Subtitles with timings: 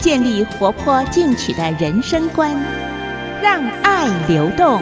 [0.00, 2.56] 建立活泼进取的人生观，
[3.42, 4.80] 让爱流动。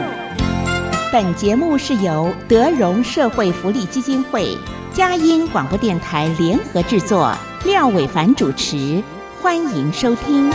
[1.13, 4.57] 本节目是由德荣社会福利基金会、
[4.93, 9.03] 佳音广播电台联合制作，廖伟凡主持，
[9.43, 10.53] 欢迎收听。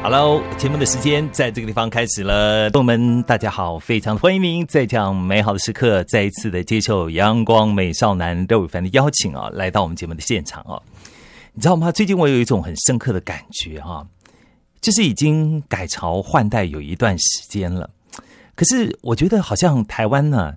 [0.00, 10.80] Hello，节目的时间在这个地方开始了，朋友们，大家好，非常欢迎您在这样美好的时刻，再一次的接受阳光美少男廖伟凡的邀请啊，来到我们节目的现场啊，
[11.52, 11.90] 你知道吗？
[11.90, 14.06] 最近我有一种很深刻的感觉哈、
[14.80, 17.90] 就是已经改朝换代有一段时间了，
[18.54, 20.54] 可是我觉得好像台湾呢，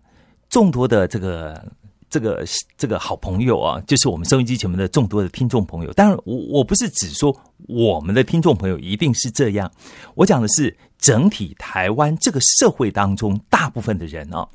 [0.50, 1.66] 众多的这个
[2.12, 2.46] 这个
[2.78, 5.94] 这个好朋友啊，就是我们收音机前面的众多的听众朋友。
[5.94, 7.36] 当然，我我不是只说
[7.68, 9.72] 我们的听众朋友一定是这样，
[10.14, 14.48] 我讲的是整体台湾这个社会当中大部分的人啊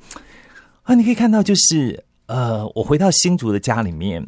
[0.83, 4.25] 啊，你可以看到，就是呃，我回到新竹的家里面。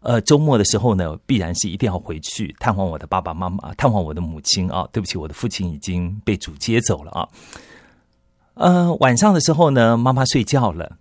[0.00, 4.88] 呃，周末的时候呢，必然是一定要回去探望我的爸爸妈妈，探望我的母亲啊。
[4.92, 7.28] 对不起，我的父亲已经被主接走了啊。
[8.54, 10.96] 呃，晚上的时候呢，妈妈睡觉了，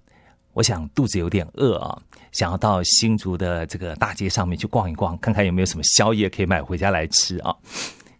[0.56, 7.54] 我想肚子有点饿啊，想要到新竹的这个大街上面去逛一逛，看看有没有什么宵夜可以买回家来吃啊。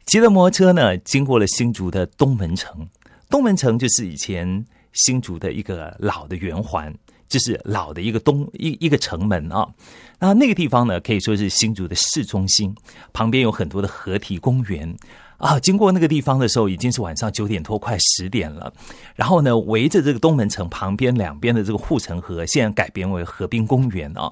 [0.06, 2.88] 骑着摩托车呢，经过了新竹的东门城，
[3.30, 6.94] 东门城就是以前新竹的一个老的圆环。
[7.28, 9.68] 就是老的一个东一一个城门啊，
[10.20, 12.74] 那那个地方呢，可以说是新竹的市中心，
[13.14, 14.96] 旁边有很多的河堤公园
[15.38, 15.60] 啊。
[15.60, 18.72] 经过那个地方的时候，已经是晚上九点多，快十点了。
[19.16, 24.32] 然后呢，围着这个东门城旁边两边的这个护城河，现在改编为河滨公园啊。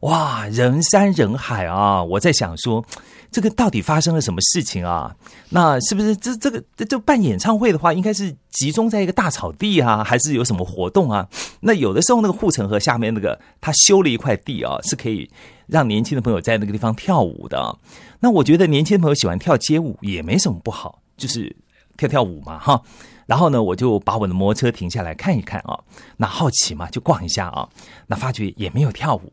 [0.00, 2.02] 哇，人山人海啊！
[2.02, 2.82] 我在想说，
[3.30, 5.14] 这个到底发生了什么事情啊？
[5.50, 11.28] 那是不是这这个这办演唱会的话，应该是集中在一个大草地啊，还是有什么活动啊？
[11.60, 15.30] 那有的时候那个护城河下面那个，他修了一块地啊，是可以
[15.66, 17.78] 让年轻的朋友在那个地方跳舞的。
[18.20, 21.54] 那我觉得年轻朋友喜欢跳街舞也没什么不好，就是
[21.98, 22.80] 跳跳舞嘛，哈。
[23.26, 25.78] 然后呢，我就把我的摩托车停下来看一看啊，
[26.16, 27.68] 那好奇嘛，就逛一下啊，
[28.06, 29.30] 那发觉也没有跳舞。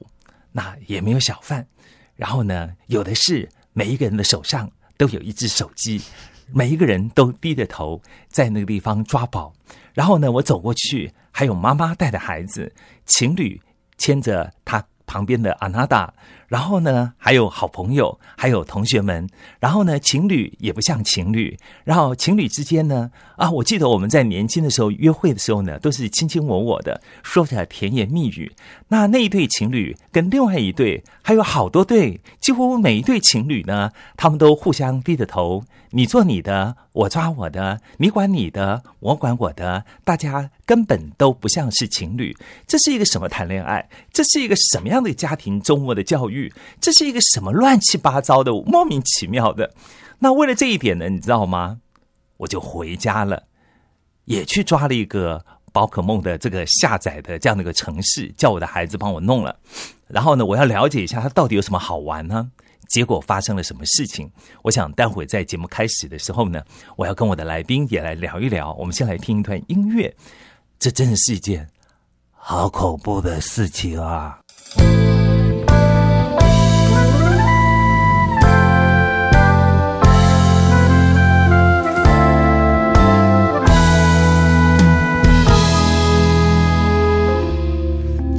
[0.58, 1.64] 那也没有小贩，
[2.16, 6.02] 然后呢，有的是每一个人的手上都有一只手机，
[6.52, 9.54] 每一个人都低着头在那个地方抓宝。
[9.94, 12.74] 然后呢，我走过去，还有妈妈带着孩子，
[13.06, 13.62] 情侣
[14.00, 16.12] 牵着他旁边的阿娜达，
[16.48, 19.28] 然后呢，还有好朋友，还有同学们，
[19.60, 28.52] 然后呢，情侣也不像情侣，然后情侣之间呢，啊，我记得我们在年轻的时候约会的时候呢，都是卿卿我我的，说着甜言蜜语。
[28.88, 42.34] 那那一对情侣跟另外一对，还有好多对，几乎每一对情侣呢，他们都互相低着头，你做你的，我抓我的，你管你的，我管我的，大家根本都不像是情侣。
[42.66, 43.90] 这是一个什么谈恋爱？
[44.14, 46.37] 这是一个什么样的家庭周末的教育？
[46.82, 49.74] 这是一个什么乱七八糟的、莫名其妙的？
[50.20, 51.80] 那为了这一点呢，你知道吗？
[52.38, 53.44] 我就回家了，
[54.26, 55.46] 也去抓了一个。
[55.74, 59.56] 宝可梦的这个下载的这样的一个城市，叫我的孩子帮我弄了。
[60.08, 62.50] 然后呢，我要了解一下它到底有什么好玩呢？
[62.90, 64.28] 结果发生了什么事情？
[64.64, 66.64] 我想待会在节目开始的时候呢，
[66.96, 68.74] 我要跟我的来宾也来聊一聊。
[68.74, 70.12] 我们先来听一段音乐，
[70.80, 71.70] 这真的是一件
[72.32, 74.40] 好恐怖的事情啊！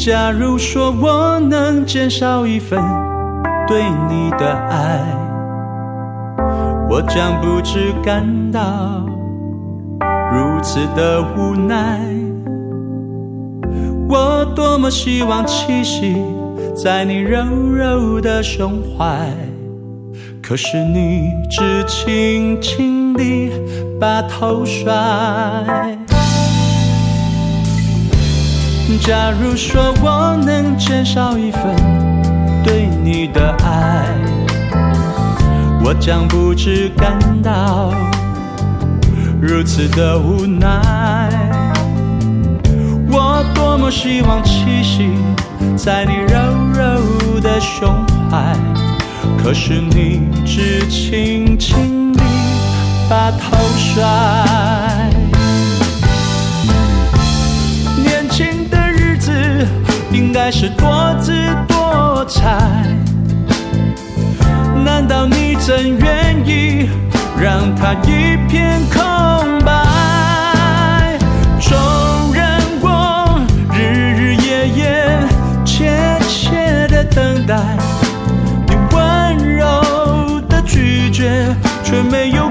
[0.09, 2.83] 假如说我能减少一份
[3.67, 5.05] 对你的爱，
[6.89, 9.05] 我将不知感到
[10.33, 12.01] 如此的无奈。
[14.09, 16.17] 我多么希望栖息
[16.75, 19.31] 在你柔柔的胸怀，
[20.43, 23.53] 可是你只轻轻地
[24.01, 24.89] 把头甩。
[28.97, 31.63] 假如说我能减少一份
[32.65, 34.07] 对你的爱，
[35.85, 37.93] 我将不知感到
[39.41, 41.31] 如此的无奈。
[43.11, 45.11] 我多么希望栖息
[45.77, 46.39] 在你柔
[46.75, 47.89] 柔的的胸
[48.31, 48.55] 怀，
[49.43, 52.23] 可是你只轻轻地
[53.09, 54.88] 把头甩。
[60.49, 61.31] 该是多姿
[61.67, 62.59] 多彩，
[64.83, 66.89] 难道你真愿意
[67.39, 71.19] 让它一片空白？
[71.61, 71.77] 纵
[72.33, 73.39] 然我
[73.75, 75.21] 日日夜夜
[75.67, 77.55] 切切的等待，
[78.69, 81.55] 你温柔的拒绝
[81.85, 82.49] 却没有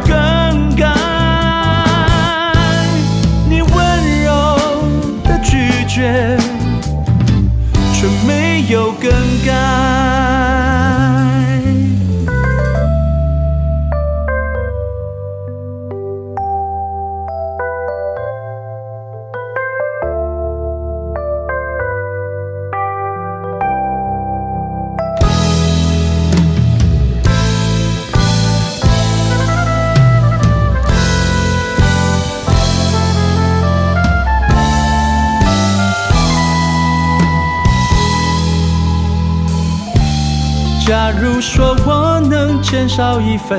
[42.69, 43.57] 减少一份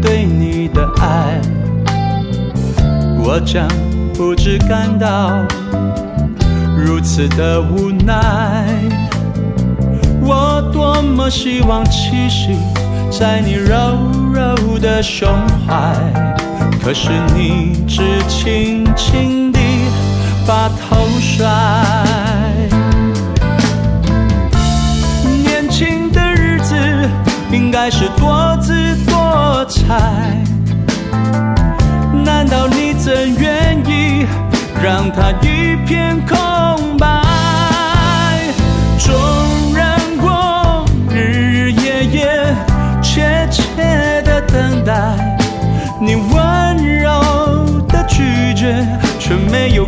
[0.00, 1.38] 对你的爱，
[3.22, 3.68] 我将
[4.14, 5.30] 不知感到
[6.74, 8.66] 如此的无奈。
[10.22, 12.56] 我多么希望栖息
[13.10, 13.76] 在你柔
[14.32, 15.28] 柔的胸
[15.66, 15.94] 怀，
[16.82, 19.60] 可是你只轻轻地
[20.46, 21.83] 把头甩。
[29.86, 30.42] 海，
[32.24, 34.26] 难道你真愿意
[34.82, 37.06] 让它一片空白？
[38.98, 39.14] 纵
[39.76, 42.56] 然我日日夜夜
[43.02, 44.94] 切切的等待，
[46.00, 48.86] 你温柔的拒绝
[49.18, 49.84] 却没有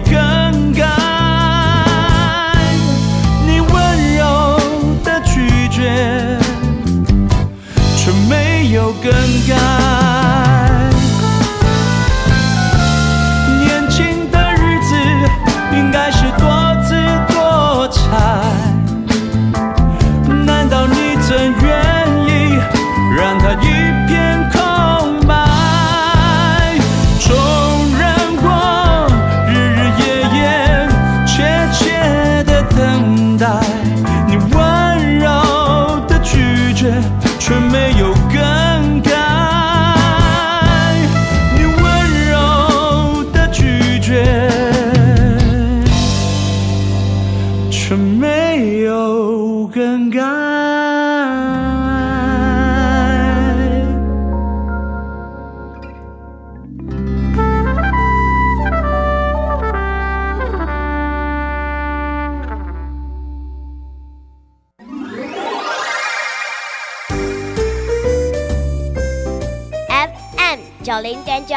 [70.86, 71.56] 九零点九，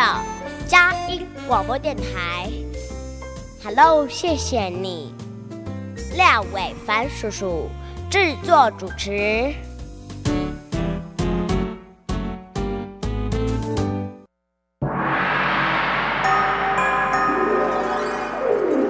[0.66, 2.50] 佳音广播电台。
[3.64, 5.14] Hello，谢谢你，
[6.18, 7.70] 廖伟凡叔叔
[8.10, 9.54] 制作主持。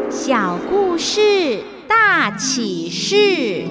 [0.09, 3.65] 小故事大启示。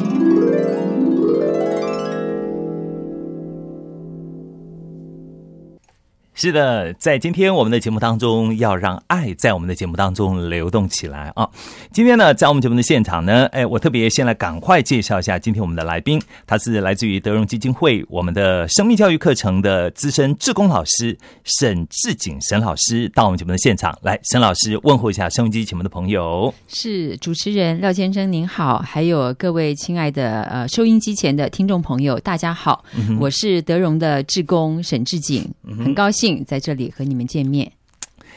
[6.41, 11.51] 是的，在今天我们的节目当中，要让爱在我们的节目当中流动起来啊！
[11.93, 26.55] 今天呢，在我们节目的现场呢，哎，我特别先来赶快介绍一下今天我们的来宾，他是来自于德荣基金会我们的生命教育课程的资深志工老师沈志景沈老师，到我们节目的现场来，沈老师问候一下收音机前面的朋友。
[26.69, 32.85] 是主持人廖先生您好，还有各位亲爱的呃收音机前的听众朋友，大家好，
[33.19, 35.45] 我是德荣的志工沈志景，
[35.85, 37.71] 很高兴在这里和你们见面。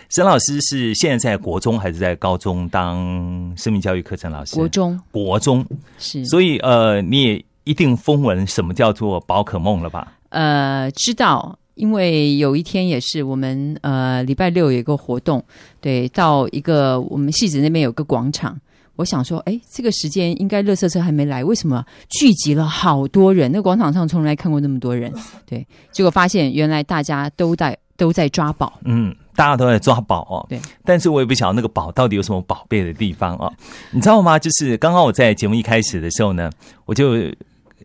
[0.10, 4.56] 沈老师是现在在国中还是在高中当生命教育课程老师？
[4.56, 5.66] 国中国中
[5.98, 10.18] 是，所以呃，你也一定风闻什么叫做宝可梦了吧？
[10.30, 15.44] 呃知道，因为有一天也是我们呃礼拜六有一个活动，
[15.80, 18.60] 对，到一个我们戏子那边有个广场。
[19.02, 23.52] 我想说，哎，这个时间应该垃圾车还没来，为什么聚集了好多人？
[23.52, 25.12] 那广场上从来看过那么多人，
[25.46, 30.46] 对，结果发现原来大家都在都在抓宝，嗯，大家都在抓宝哦。
[30.48, 33.52] 对，但是我也不晓得那个宝到底有什么宝贝的地方哦。
[33.90, 34.38] 你知道吗？
[34.38, 36.52] 就是刚刚我在节目一开始的时候呢，
[36.86, 37.16] 我就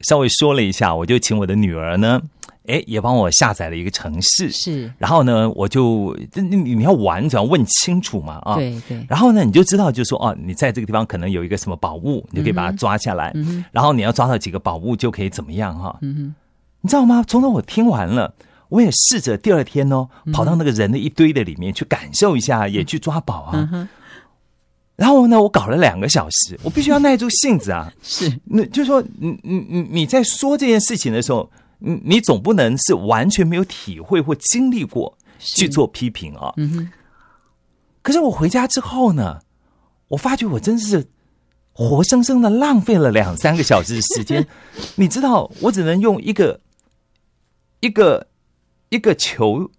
[0.03, 2.21] 稍微说了一下，我就请我的女儿呢，
[2.69, 4.51] 哎，也帮我下载了一个城市。
[4.51, 8.55] 是，然后呢，我就你你要玩，你只要问清楚嘛啊。
[8.57, 13.31] 对对，然后呢，你就知道，就说哦，你在这个地方可能有一个什么宝物，你就可以把它抓下来。
[13.35, 15.97] 嗯哼然后你要抓到几个宝物，就可以怎么样哈？
[16.03, 16.35] 嗯哼，
[16.81, 17.25] 你知道吗？
[17.27, 18.35] 从头我听完了，
[18.69, 23.53] 我也试着第二天哦，嗯跑到那个人的一堆的里面去感受一下，也去抓宝啊。
[23.55, 23.89] 嗯哼，
[24.97, 27.93] 然后呢，我搞了两个小时，我必须要耐住性子啊。
[28.03, 36.53] 是那就是说，你你你你在说这件事情的时候，你你总不能是完全没有体会或经历过去做批评啊。
[36.57, 36.89] 嗯哼，
[38.03, 39.41] 可是我回家之后呢，
[40.09, 41.07] 我发觉我真是
[41.73, 44.47] 活生生的浪费了两三个小时的时间。
[44.97, 46.61] 你知道，我只能用一个
[47.81, 48.27] 一个
[48.89, 49.71] 一个球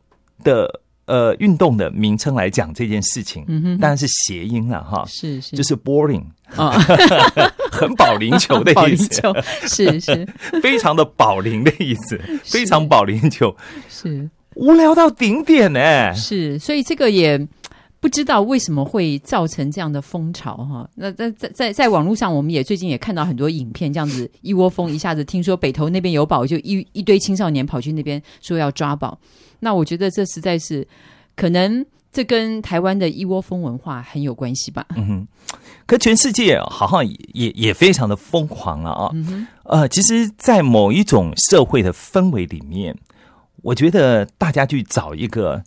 [0.43, 3.77] 的呃运动的名称来讲这件事情，嗯哼。
[3.79, 6.23] 当然是谐音了哈，是是，就是 boring，
[6.55, 6.71] 哦，
[7.71, 9.33] 很保龄球的意思，球
[9.67, 10.27] 是是
[10.63, 13.55] 非常的保龄的意思，非常保龄球，
[13.89, 17.47] 是无聊到顶点呢、是，所以这个也。
[17.99, 20.87] 不知道为什么会造成这样的风潮哈？
[20.93, 29.19] 那在在在在网络上，我们也最近也看到很多影片，这样子一窝蜂，一下子听说北投那边有宝，就一一堆青少年跑去那边说要抓宝。
[29.59, 30.87] 那我觉得这实在是
[31.35, 31.83] 可能
[32.17, 34.83] 这跟台湾的一窝蜂文化很有关系吧？
[34.95, 35.27] 嗯哼，
[35.85, 39.11] 可全世界好像也也也非常的疯狂了啊。
[39.13, 42.97] 嗯呃，其实，在某一种社会的氛围里面，
[43.61, 45.63] 我觉得大家去找一个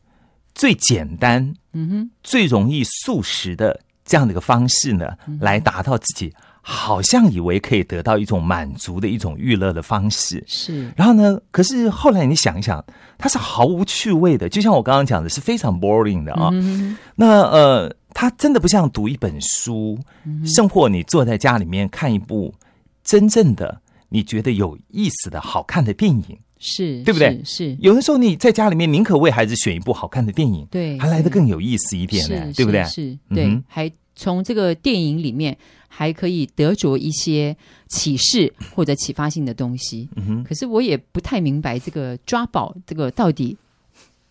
[0.53, 6.35] 最简单、嗯哼，最容易速食的这样的一个方式呢，嗯来达到自己
[6.73, 10.43] 好像以为可以得到一种满足的一种娱乐的方式。
[10.47, 12.83] 是然后呢，可是后来你想一想，
[13.19, 16.49] 它是毫无趣味的，就像我刚刚讲的，是非常 boring 的啊。
[16.53, 22.55] 嗯那呃，它真的不像读一本书，嗯甚或你坐在家里面看一部
[23.03, 26.39] 真正的你觉得有意思的好看的电影。
[26.63, 32.85] 是，对不对是，是有的时候你在家里面宁可为孩子选一部好看的电影，对还来得更有意思一点呢，对不对？
[32.85, 35.57] 是，是嗯还从这个电影里面
[35.89, 37.57] 还可以得着一些
[37.89, 40.07] 启示或者启发性的东西。
[40.45, 43.57] 可是我也不太明白这个抓宝这个到底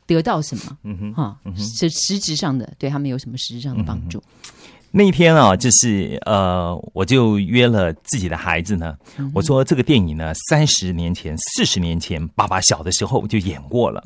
[0.06, 1.14] 得到什么嗯哼。
[1.16, 1.40] 哈？
[1.58, 4.22] 是实质上的对他们有什么实质上的帮助？
[4.92, 8.96] 那一天啊，就是呃，我就约了自己的孩子呢。
[9.18, 14.04] 嗯我说这个电影呢，三十年前、四十年前，爸爸小的时候就演过了。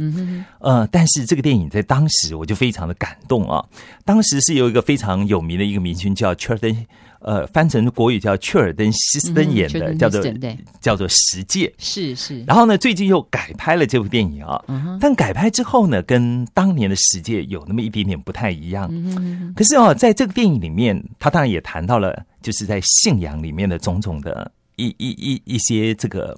[0.60, 3.64] 呃，但是这个电影在当时我就非常的感动啊。
[4.04, 6.86] 当时是有一个非常有名的一个明星叫切尔登，
[7.24, 10.22] 呃，翻成国语叫雀尔登希斯登演的，嗯叫做
[10.82, 11.68] 叫做《十戒》。
[11.78, 14.62] 是是，然后呢，最近又改拍了这部电影啊。
[14.68, 18.92] 嗯但改拍之后呢，跟当年的《十戒》有那么一点点不太一样。
[19.56, 26.38] 可是哦，在这个电影里面，他当然也谈到了，就是在信仰里面的种种的一一一一些这个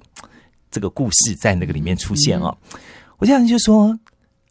[0.70, 2.56] 这个故事在那个里面出现哦。
[3.18, 3.98] 我这样就说，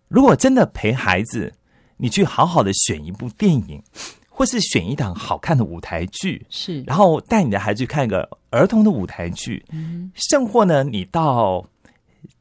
[0.09, 1.53] 如果真的陪孩子，
[1.95, 3.81] 你去好好的选一部电影，
[4.37, 10.11] 或是选一档好看的舞台剧，是，然后带你的孩子去看一个儿童的舞台剧，嗯。
[10.13, 11.65] 甚或呢，你到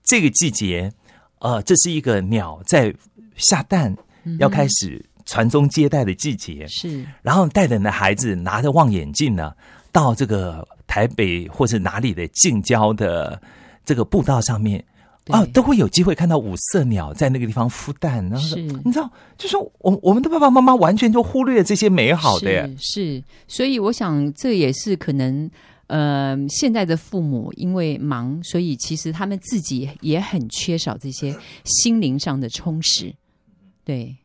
[0.02, 0.92] 这个季节，
[1.38, 2.92] 呃，这是一个鸟在
[3.36, 3.96] 下蛋，
[4.40, 7.06] 要开始传宗接代的季节，是。
[7.22, 9.52] 然后带着你的孩子拿着望远镜呢，
[9.92, 13.40] 到这个台北或是哪里的近郊的
[13.84, 14.84] 这个步道上面。
[15.25, 25.50] 对啊，都会有机会看到五色鸟在那个地方孵蛋，然后是你知道，就是我我们的爸爸妈妈完全就忽略这些美好的耶，是是，所以我想这也是可能。
[25.87, 33.14] 呃，现在的父母因为忙，所以其实他们自己也很缺少这些心灵上的充实。
[33.85, 34.16] 对，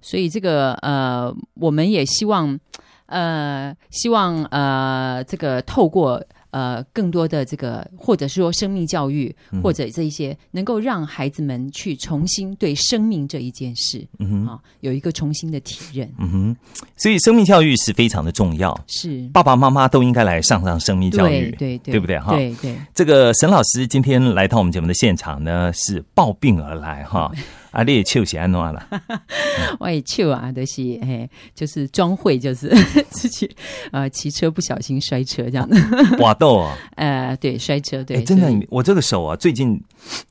[0.00, 2.58] 所以这个呃，我们也希望
[3.04, 9.62] 呃，希望呃，这个透过呃更多的这个，或者说生命教育，嗯。
[9.62, 16.08] 或者这一些，能够让孩子们去重新对生命这一件事嗯哼，啊、有一个重新的体认。
[16.18, 16.56] 嗯哼，
[16.96, 22.36] 所以生命教育是非常的重要，是，爸爸妈妈都应该来上上生命教育，对对对，对不对哈？
[22.36, 27.32] 对对，这个沈老师今天来到我们节目的现场呢，是抱病而来哈。
[27.76, 28.88] 啊，你的手是安怎了，
[29.78, 32.70] 我的手啊，都、就是嘿，就是装会，就是
[33.10, 33.54] 自己
[33.92, 35.68] 呃骑车不小心摔车这样。
[35.68, 35.76] 的，
[36.20, 39.78] 哇豆啊，呃，对，摔车，对，欸，真的我这个手啊，最近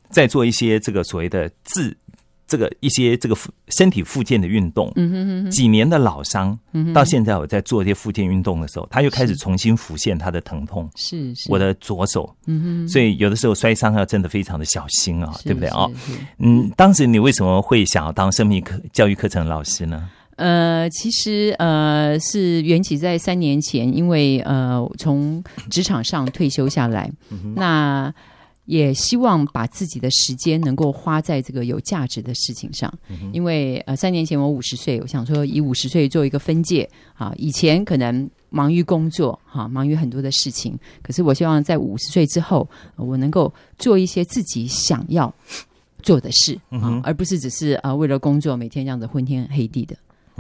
[0.10, 1.96] 在做一些这个所谓的自
[2.48, 6.94] 这个一些这个复身体复健的运动，嗯哼哼哼，几年的老伤，嗯哼。
[6.94, 10.90] 到现在我在做这些复健运动的时候，他又开始重新浮现他的疼痛。
[10.96, 15.88] 是是，我的左手，嗯哼，所以有的时候摔伤要真的非常的小心啊，是对不对啊？
[16.38, 20.10] 嗯，当时你为什么会想要当生命课教育课程老师呢？
[20.38, 27.10] 呃，其实呃是缘起在三年前，因为呃从职场上退休下来，
[27.56, 28.14] 那
[28.66, 32.92] 也希望把自己的时间能够花在这个有价值的事情上。
[33.32, 45.34] 因为呃三年前我五十岁，我想说以五十岁做一个分界啊，以前可能忙于工作哈、忙于很多的事情，可是我希望在五十岁之后，呃我能够做一些自己想要
[46.02, 49.96] 做的事啊，而不是只是啊、呃为了工作每天这样子昏天黑地的。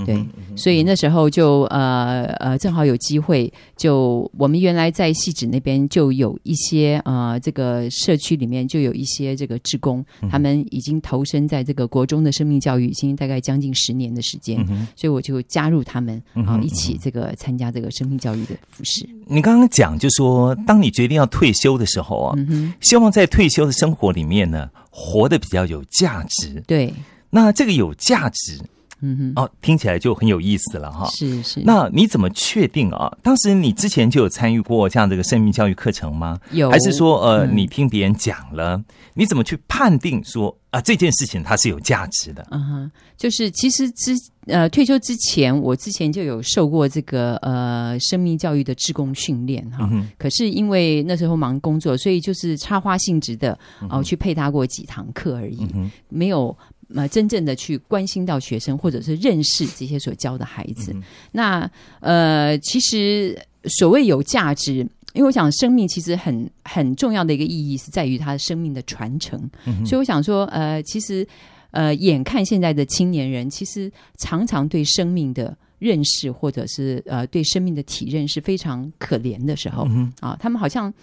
[0.05, 0.25] 对，
[0.57, 14.57] 所以那时候就呃呃，正好有机会，就我们原来在戏子那边就有一些呃，这个社区里面就有一些这个职工，他们已经投身在这个国中的生命教育，已经大概将近十年的时间，
[14.95, 19.07] 所以我就加入他们啊，一起这个参加这个生命教育的服饰。
[19.27, 22.35] 你刚刚讲，就说当你决定要退休的时候啊，
[22.81, 26.61] 希望在退休的生活里面呢，活得比较有价值。
[26.67, 26.93] 对，
[27.29, 28.59] 那这个有价值
[29.01, 31.07] 嗯哼哦，听起来就很有意思了哈，。
[31.11, 33.11] 是是，那你怎么确定啊？
[33.21, 36.39] 当时你之前就有参与过这样这个生命教育课程吗？
[36.51, 38.81] 有还是说呃，嗯你听别人讲了？
[39.13, 42.45] 你怎么去判定说啊这件事情它是有价值的？
[42.51, 44.13] 嗯哼，就是其实之
[44.47, 49.87] 呃退休之前，我之前就有受过这个呃生命教育的职工训练哈。
[49.91, 53.57] 嗯可是因为那时候忙工作，所以就是插花性质的
[53.89, 56.55] 哦、去配搭过几堂课而已，嗯没有
[56.93, 60.95] 呃真正的去关心到学生或者是认识这些所教的孩子。
[61.31, 61.69] 那
[62.01, 64.87] 呃，其实所谓有价值。
[65.13, 69.39] 因为我想，生命其实很很重要的一个意义是在于它生命的传承，
[69.85, 71.25] 所以我想说，呃，其实
[71.71, 79.87] 呃，眼看现在的青年人，其实常常对生命的认识，或者是呃对生命的体认是非常可怜的时候、
[80.19, 80.93] 啊，他们好像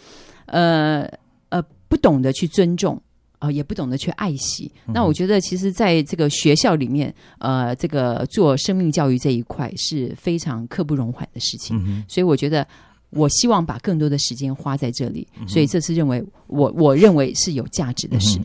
[0.45, 1.11] 呃
[1.49, 3.01] 呃不懂得去尊重。
[3.43, 4.71] 啊、也不懂得去爱惜。
[4.87, 11.77] 那我觉得，其实在这个学校里面，呃，这个做生命教育这一块是非常刻不容缓的事情。
[12.09, 12.65] 所以我觉得，
[13.11, 15.27] 我希望把更多的时间花在这里。
[15.49, 18.39] 所以这次认为我我认为是有价值的事。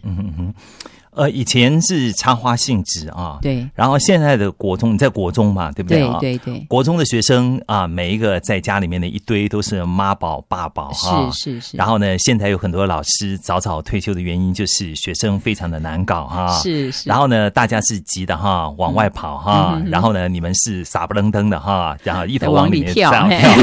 [1.18, 6.18] 呃，以前是插花性质啊，对然后现在的国中，你在国中嘛，对不对对啊？
[6.20, 11.32] 对对，国中的学生啊，每一个在家里面的一堆都是妈宝爸宝哈。
[11.32, 11.78] 是是是。
[11.78, 16.54] 然后呢，现在有很多老师早早退休的原因，就是学生非常的难搞哈。
[16.60, 19.82] 是是，然后呢，大家是急的哈，往外跑哈。
[19.88, 23.58] 然后呢，你们是傻不愣登的哈，然后一头往往里面里跳这样嘿跳。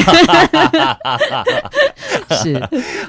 [2.43, 2.61] 是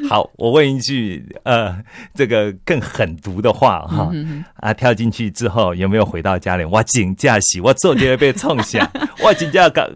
[0.08, 1.76] 好，我问一句，呃，
[2.14, 6.64] 这个更狠毒的话哈，嗯啊，跳进去之后有没有回到家里？
[6.66, 8.90] 我请假洗，我做就会被冲下，
[9.24, 9.88] 我请假搞，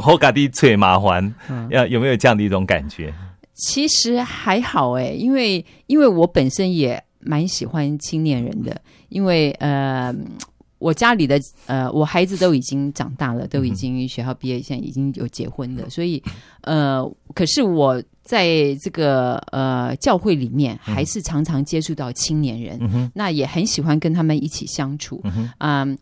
[0.00, 3.12] 好搞的最麻烦，嗯要有没有这样的一种感觉？
[3.54, 10.12] 其实还好哎，因为因为我本身也蛮喜欢青年人的，因为呃，
[10.78, 16.22] 我家里的呃，我孩子都已经长大了，都已经学校毕业，现在已经有结婚的，所以
[16.62, 17.02] 呃，
[17.34, 25.50] 可是我在这个呃教会里面，还是常常接触到青年人，那也很喜欢跟他们一起相处，嗯。
[25.58, 25.96] 呃，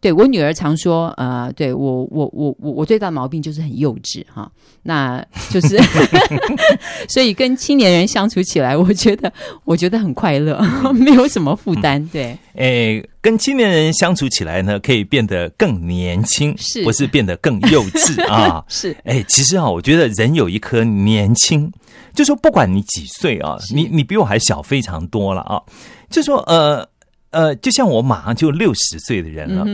[0.00, 4.50] 对我女儿常说，呃，对我我我我我最大的毛病就是很幼稚哈，
[4.82, 5.76] 那就是
[7.08, 9.32] 所以跟青年人相处起来，我觉得
[9.64, 10.60] 我觉得很快乐，
[10.94, 16.84] 没有什么负担，对，诶，跟青年人相处起来呢，可以变得更年轻，是。
[16.84, 18.64] 不是变得更幼稚啊？
[18.68, 18.96] 是。
[19.04, 21.70] 哎，其实啊，我觉得人有一颗年轻，
[22.14, 25.60] 就说不管你几岁啊，你你比我还小非常多了啊。
[26.08, 26.88] 就说呃
[27.30, 29.64] 呃，就像我马上就六十岁的人了，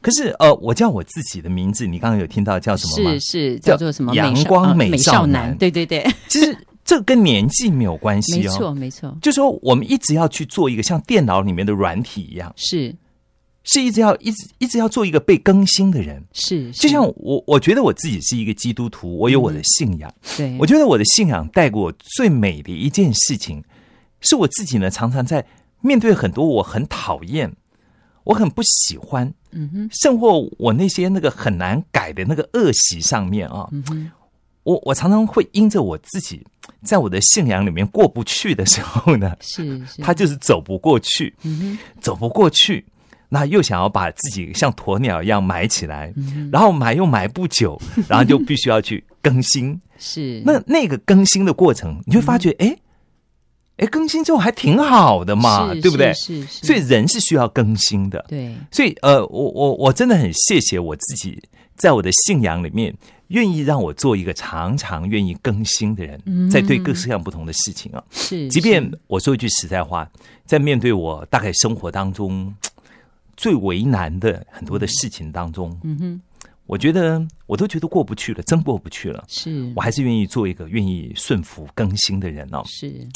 [0.00, 3.18] 可是呃，我叫我自己的名字，你刚刚有听到叫什么吗？
[3.18, 4.14] 是是叫做什么？
[4.14, 5.48] 阳美少光美少少男。
[5.48, 8.38] 男，对对对，其实这跟年纪没有关系哦。
[8.42, 8.52] 没哦。
[8.52, 12.94] 错没错，就说我们一直要去做一个像电脑里面的软体一样，是。
[13.68, 16.24] 是一直要一直一直要做一个被更新的人。
[16.32, 20.14] 是，就像我，我觉得我自己是一个基督徒，我有我的信仰。
[20.36, 23.64] 对，我觉得我的信仰带给我最美的一件事情，
[24.20, 25.44] 是我自己呢常常在
[25.80, 27.52] 面对很多我很讨厌、
[28.24, 29.88] 我很不喜欢，嗯哼。
[29.92, 34.10] 甚或我那些那个很难改的那个恶习上面啊，嗯哼。
[34.64, 36.44] 我我常常会因着我自己
[36.82, 41.78] 在我的信仰里面过不去的时候呢，是 是，他就是走不过去，嗯哼。
[42.00, 42.84] 走不过去。
[43.28, 49.80] 那又想要把自己像鸵鸟一样埋起来，嗯然后埋又埋不久， 然后就必须要去更新。
[49.98, 50.40] 是。
[50.46, 52.76] 那那个更新的过程，你会发觉，哎、
[53.76, 56.12] 哎，更新之后还挺好的嘛，对不对？
[56.14, 58.24] 是是，是所以人是需要更新的。
[58.28, 61.42] 对所以呃，我我我真的很谢谢我自己，
[61.76, 62.94] 在我的信仰里面，
[63.28, 68.02] 愿意让我做一个常常愿意更新的人，在对各式各样不同的事情啊。
[68.10, 70.10] 是，即便我说一句实在话，
[70.46, 72.54] 在面对我大概生活当中
[73.36, 76.20] 最为难的很多的事情当中，嗯哼，
[76.64, 79.22] 我觉得我都觉得过不去了，真过不去了。
[79.28, 82.62] 是我还是愿意做一个愿意顺服更新的人哦。
[82.64, 83.06] 是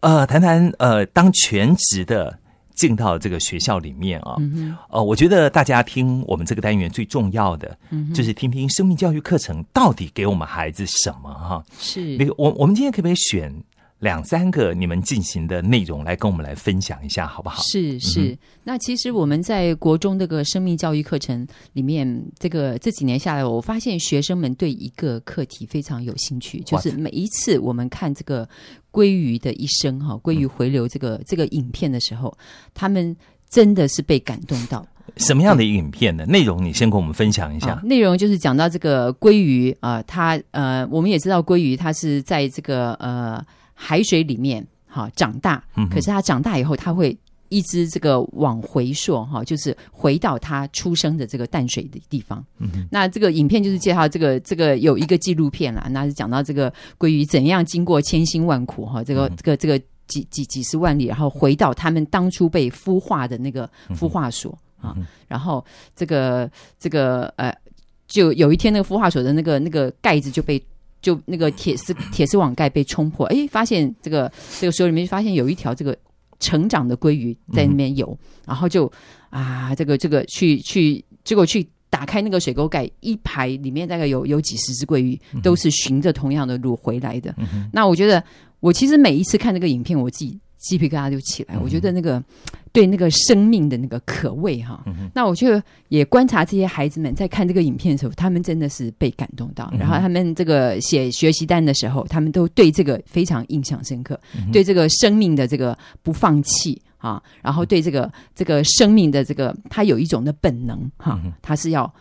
[0.00, 2.38] 呃，谈谈呃，当全职的
[2.74, 11.64] 进到这个学校里面啊，嗯呃，我觉得大家听我们这个单元最重要的，嗯就是听听生命教育课程到底给我们孩子什么哈。
[11.78, 12.16] 是。
[12.18, 13.52] 那个，我我们今天可不可以选
[14.00, 17.62] 两三个你们进行的内容来跟我们来分享一下，好不好？
[17.62, 22.06] 是是，那其实我们在国中这个生命教育课程里面，
[22.38, 28.46] 这个这几年下来，我发现学生们对一个课题非常有兴趣，就是每一次我们看这个
[28.96, 32.34] 鲑鱼的一生哈，鲑鱼回流这个这个影片的时候，
[32.72, 33.14] 他们
[33.50, 34.86] 真的是被感动到。
[35.18, 36.24] 什么样的影片呢？
[36.24, 37.80] 内容你先跟我们分享一啊下。
[37.84, 47.16] 内容就是讲到这个鲑鱼啊、呃它呃，我们也知道鲑鱼它是在这个呃海水里面哈、长大，嗯可是它长大以后，它会
[47.48, 52.44] 一只这个往回溯哈、就是回到它出生的这个淡水的地方。
[52.58, 64.96] 嗯那这个影片就是介绍这个这个有一个纪录片啦，那是讲到这个鲑鱼怎样经过千辛万苦哈、这个、嗯这个这个几几几十万里，然后回到他们当初被孵化的那个嗯孵化所、啊，
[65.28, 67.54] 然后这个这个呃，
[68.06, 70.62] 就有一天那个孵化所的那个那个盖子就被。
[71.02, 75.96] 就那个铁丝铁丝网盖被冲破，哎，发现这个这个水里面发现有一条这个
[76.38, 78.90] 成长的鲑鱼在那边游，然后就
[79.30, 87.34] 啊，这个这个去去，结果去打开那个水沟盖，一排里面大概有有几十只鲑鱼，都是循着同样的路回来的。
[87.72, 88.22] 那我觉得，
[88.60, 91.56] 我其实每一次看这个影片，我自己鸡皮疙瘩就起来。
[91.58, 92.22] 我觉得那个
[92.72, 94.84] 对那个生命的那个可畏哈。
[95.14, 99.72] 那我就也观察这些孩子们在看这个影片的时候，他们真的是被感动到。
[99.78, 104.18] 然后他们这个写学习单的时候，他们都对这个非常印象深刻，
[104.52, 106.80] 对这个生命的这个不放弃。
[106.98, 111.92] 啊，然后对这个这个生命的这个，他有一种的本能哈，他是要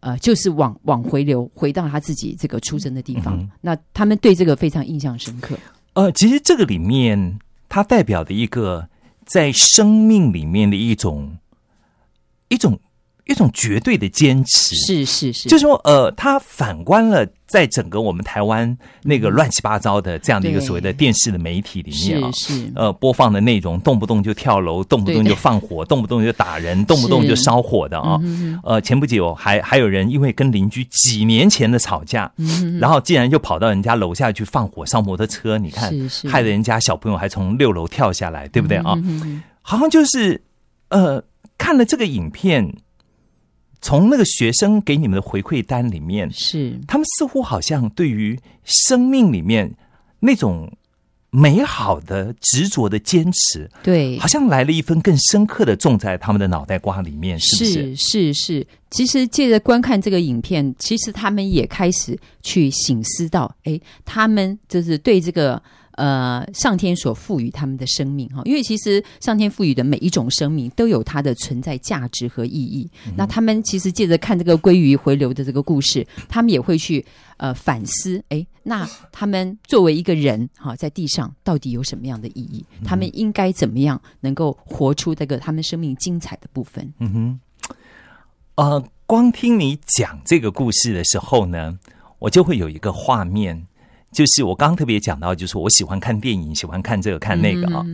[0.00, 3.38] 呃，就是往往回流，回到他自己这个出生的地方。
[3.38, 5.56] 嗯那他们对这个非常印象深刻。
[5.92, 8.88] 呃，其实这个里面它代表的一个
[9.24, 11.38] 在生命里面的一种
[12.48, 12.80] 一种
[13.28, 22.72] 一种绝对的坚持，是是是，就是说，呃，他反观了在整个我们台湾那个乱七八糟的这样的一个所谓的电视的媒体里面啊，是是。
[22.74, 28.18] 呃，播放的内容动不动就跳楼，动不动就放火，动不动就打人，动不动就烧火的啊。
[28.22, 36.28] 嗯呃，前不久还还有人因为跟邻居几年前的吵架，嗯然后竟然就跑到人家楼下去放火烧摩托车，你看是，是。
[36.30, 38.94] 害得人家小朋友还从六楼跳下来，对不对啊？
[39.04, 39.42] 嗯。
[39.60, 40.42] 好像就是
[40.88, 41.22] 呃，
[41.58, 42.74] 看了这个影片，
[43.80, 46.78] 从那个学生给你们的回馈单里面，是。
[46.86, 49.74] 他们似乎好像对于生命里面
[50.20, 50.72] 那种
[51.30, 54.18] 美好的执着的坚持，对。
[54.18, 57.96] 好，像来了一份更深刻的种在他们的脑袋瓜里面，是不是？
[57.96, 65.62] 是是是，其实借着观看这个影片，其实他们也开始去醒思到，哎，他们就是对这个
[65.98, 72.88] 呃上天所赋予他们的生命哈，因为其实上天赋予的每一种生命都有它的存在价值和意义。
[73.16, 77.04] 那他们其实借着看这个鲑鱼回流的这个故事，他们也会去
[77.36, 82.64] 呃反思，哎，那他们作为一个人哈，在地上到底有什么样的意义？
[82.84, 86.92] 他们应该怎么样能够活出这个他们生命精彩的部分？
[87.00, 87.40] 嗯哼，
[88.54, 91.76] 呃，光听你讲这个故事的时候呢，
[92.20, 93.66] 我就会有一个画面，
[94.10, 97.84] 就是我刚刚特别讲到，就是我喜欢看电影，喜欢看这个看那个啊。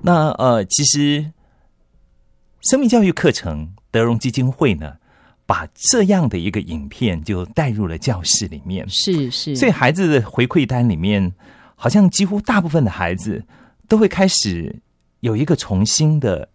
[0.00, 1.32] 那呃，其实
[2.60, 4.94] 生命教育课程德荣基金会呢，
[5.46, 11.32] 把这样的一个影片就带入了教室里面，是是，所以孩子的回馈单里面，
[11.76, 13.44] 好像几乎大部分的孩子
[13.88, 14.80] 都会开始
[15.20, 16.48] 有一个重新的，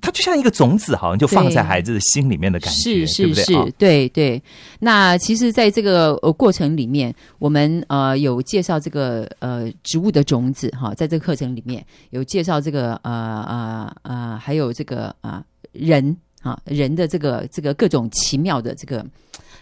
[0.00, 3.66] 它就像一个种子，好像就放在孩子的心里面的感觉，是是是，对不对啊？
[3.76, 4.42] 对对。
[4.78, 19.04] 那其实，在这个呃过程里面，我们呃有介绍这个呃植物的种子哈，在这个课程里面有介绍这个呃呃呃，还有这个啊、人啊人的这个这个各种奇妙的这个。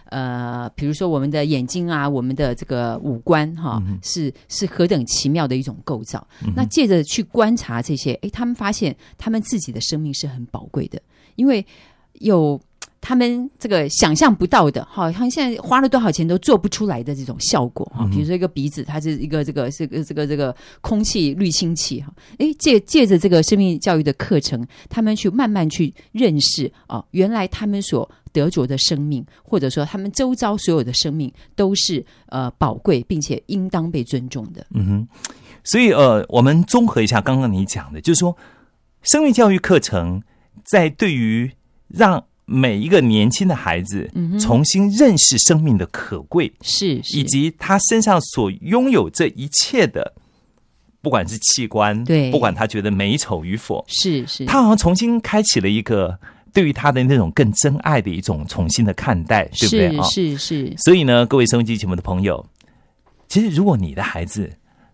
[0.09, 6.27] 呃，比如说我们的眼睛啊，我们的这个五官哈、是是何等奇妙的一种构造。
[6.55, 11.01] 那借着去观察这些，诶，他们发现他们自己的生命是很宝贵的，
[11.37, 11.65] 因为
[12.15, 12.61] 有
[13.01, 18.09] 他们这个想象不到的，好像现在花了多少钱都做不出来的这种效果哈。
[18.11, 22.13] 比如说一个鼻子，它是一个这个这个这个这个空气滤清器哈。
[22.39, 34.65] 诶，借借着这个生命教育的课程，他们去慢慢去认识哦，原来他们所得着的生命，或者说他们周遭所有的生命都是呃宝贵，并且应当被尊重的。
[34.75, 35.09] 嗯哼，
[35.65, 38.37] 所以呃，我们综合一下刚刚你讲的，就是说，
[39.03, 40.23] 生命教育课程
[40.65, 41.51] 在对于
[41.89, 47.19] 让每一个年轻的孩子重新认识生命的可贵，是，是。
[47.19, 50.15] 以及他身上所拥有这一切的，
[51.03, 52.31] 不管是器官，对。
[52.31, 56.19] 不管他觉得美丑与否，是是，他好像重新开启了一个
[56.53, 60.03] 对于他的那种更真爱的一种重新的看待，对不对是啊？
[60.05, 62.45] 是是，所以呢，各位收音机前面的朋友，
[63.29, 64.51] 其实如果你的孩子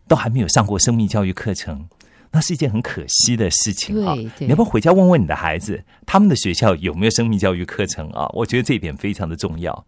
[0.09, 1.87] 都还没有上过生命教育课程，
[2.31, 4.15] 那是一件很可惜的事情啊！
[4.39, 8.29] 你要不要回家问问你的孩子，他们的学校有没有生命教育课程啊？
[8.33, 9.87] 我觉得这一点非常的重要。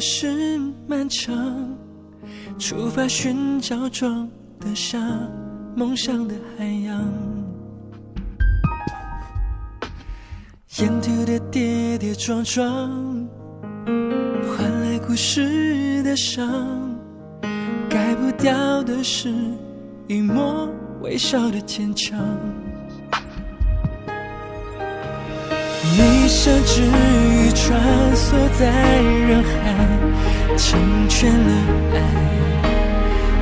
[0.00, 0.58] 是
[0.88, 1.76] 漫长。
[2.58, 4.98] 出发寻找装得下
[5.74, 7.02] 梦想的海洋，
[10.78, 13.26] 沿途的跌跌撞撞，
[13.86, 16.46] 换来故事的伤。
[17.88, 19.32] 改不掉的是
[20.06, 20.68] 一抹
[21.00, 22.18] 微笑的坚强。
[25.96, 26.82] 你像只
[27.52, 27.80] 穿
[28.14, 28.66] 梭在
[29.28, 29.48] 人海，
[30.56, 31.52] 成全了
[31.94, 31.96] 爱，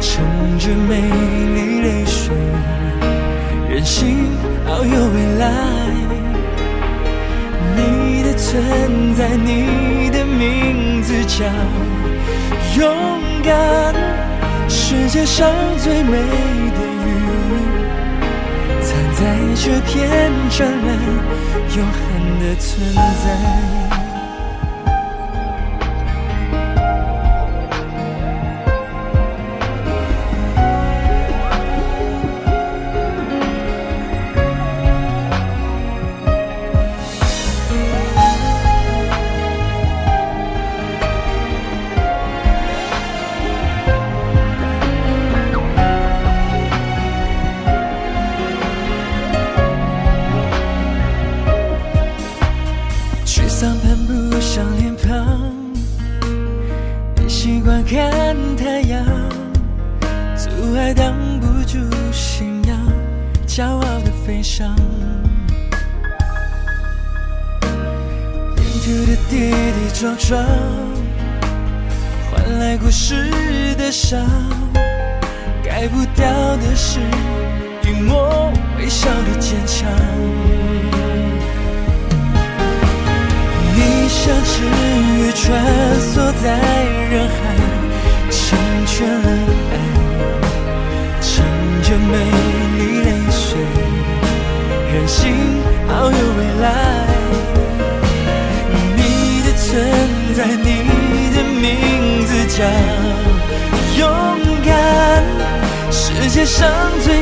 [0.00, 0.24] 乘
[0.58, 1.00] 着美
[1.54, 2.34] 丽泪水，
[3.68, 4.30] 任性
[4.66, 5.44] 遨游未来。
[7.76, 11.44] 你的存在，你的名字叫
[12.80, 12.94] 勇
[13.42, 13.94] 敢，
[14.68, 17.06] 世界上最美的鱼，
[18.80, 19.20] 藏在
[19.54, 20.88] 这片湛蓝
[21.76, 21.98] 永恒
[22.40, 23.87] 的存在。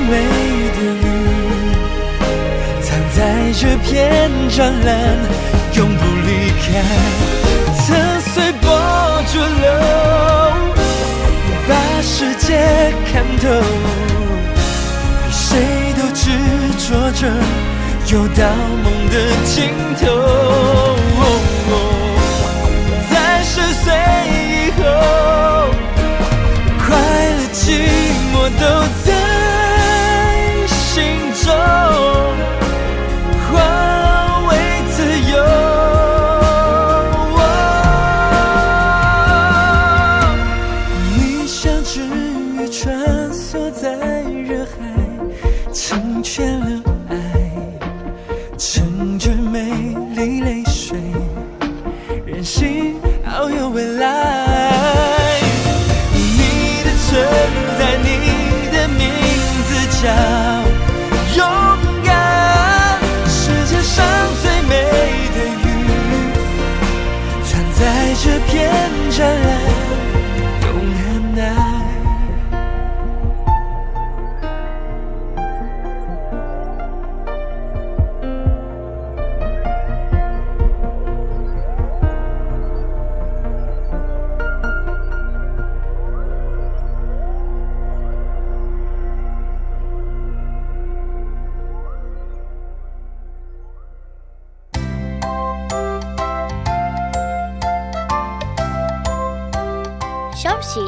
[0.09, 0.13] 美
[0.77, 1.05] 的鱼，
[2.83, 3.19] 藏在
[3.53, 4.91] 这片湛蓝。
[5.75, 6.29] 永不离
[6.63, 6.67] 开，
[7.85, 7.87] 曾
[8.33, 8.67] 随波
[9.31, 9.67] 逐流，
[11.69, 12.47] 把世界
[13.13, 13.45] 看透，
[15.27, 15.45] 比谁
[15.99, 16.31] 都执
[16.79, 17.21] 着着，
[18.11, 18.41] 游到
[18.83, 19.15] 梦的
[19.45, 19.55] 尽
[20.01, 20.05] 头。
[23.11, 23.85] 在十岁
[24.33, 24.83] 以后，
[26.79, 27.61] 快乐寂
[28.33, 28.63] 寞都
[29.05, 29.07] 在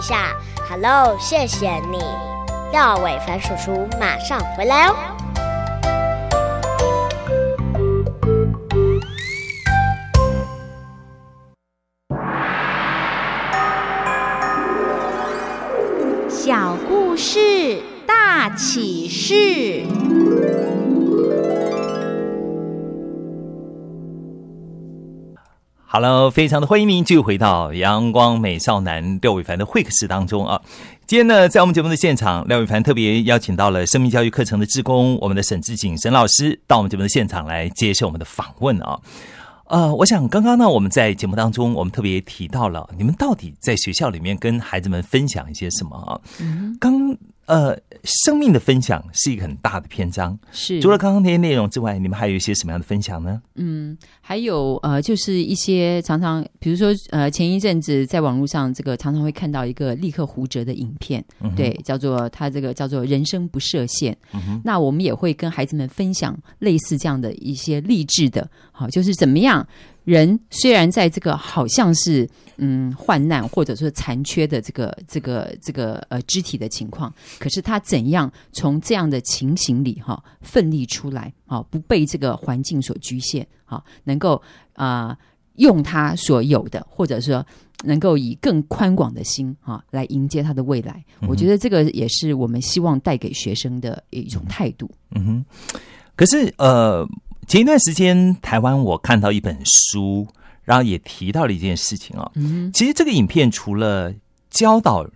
[0.08, 0.34] 下。
[0.70, 2.02] Hello，谢谢你，
[2.72, 5.17] 廖伟凡叔叔马上回来哦。
[26.00, 30.62] Hello，非常的欢迎您继续回到阳光美少男廖伟凡的会客室当中啊。
[31.08, 38.96] 今天呢，在我们节目的现场，廖伟凡特别邀请到了生命教育课程的志工，我们的沈志景沈老师到我们节目的现场来接受我们的访问啊。
[39.66, 46.14] 呃，我想刚刚呢，我们在节目当中，我们特别提到了你们到底在学校里面跟孩子们分享一些什么啊？
[46.78, 47.10] 刚
[47.48, 50.80] 呃，生命的分享是一个很大的篇章，是。
[50.82, 53.40] 除了刚刚那些内容之外，你们还有一些什么样的分享呢？
[53.54, 61.24] 嗯，还有呃，就是一些常常，比如说呃，前一阵子在网络上，这个常常会看到一个立刻胡哲的影片，
[61.56, 64.14] 对，叫做他这个叫做“人生不设限”
[64.62, 69.66] 那我们也会跟孩子们分享类似这样的一些励志的，好，就是怎么样。
[70.08, 84.40] 人虽然在这个好像是嗯患难或者说残缺的这个这个这个呃肢体的情况，可是他怎样从这样的情形里哈、奋力出来，好、不被这个环境所局限，好、能够
[84.72, 85.18] 啊、呃
[85.56, 87.44] 用他所有的，或者说
[87.84, 91.04] 能够以更宽广的心哈、来迎接他的未来。
[91.28, 94.88] 我觉得这个也是我们希望带给学生的一种态度。
[95.10, 95.44] 嗯哼，
[96.16, 97.04] 可是呃，
[97.48, 100.28] 前一段时间台湾我看到一本书，
[100.64, 102.70] 然后也提到了一件事情啊、嗯。
[102.74, 104.14] 其实这个影片除了
[104.50, 105.08] 教导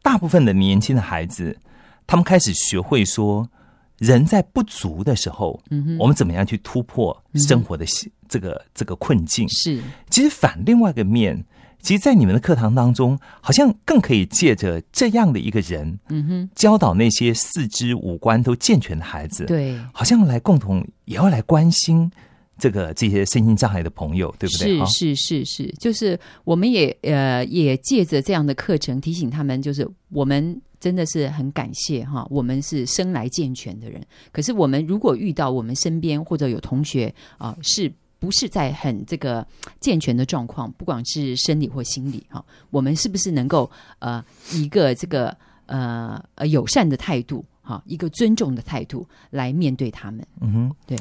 [0.00, 1.58] 大部分的年轻的孩子，
[2.06, 3.50] 他们开始学会说，
[3.98, 7.84] 人在不足的时候，嗯，我们怎么样去突破生活的
[8.28, 9.48] 这个这个困境？
[9.48, 9.82] 是。
[10.08, 11.44] 其实反另外一个面，
[11.82, 19.78] 其实，在你们的课堂当中，好像更可以借着这样的一个人，嗯哼，教导那些四肢五官都健全的孩子，对。
[19.92, 22.10] 好像来共同也要来关心
[22.58, 24.78] 这个这些身心障碍的朋友，对不对？
[24.78, 34.00] 哈是是是是，就是我们也呃也借着这样的课程提醒他们，就是我们真的是很感谢哈，我们是生来健全的人。
[34.32, 37.90] 可是我们如果遇到我们身边或者有同学啊、是。
[38.20, 39.44] 不是在很这个
[39.80, 50.24] 健全的状况，不管是生理或心理哈，我们是不是能够呃一个这个呃呃友善的态度哈，一个尊重的态度来面对他们？
[50.40, 50.98] 嗯哼，对，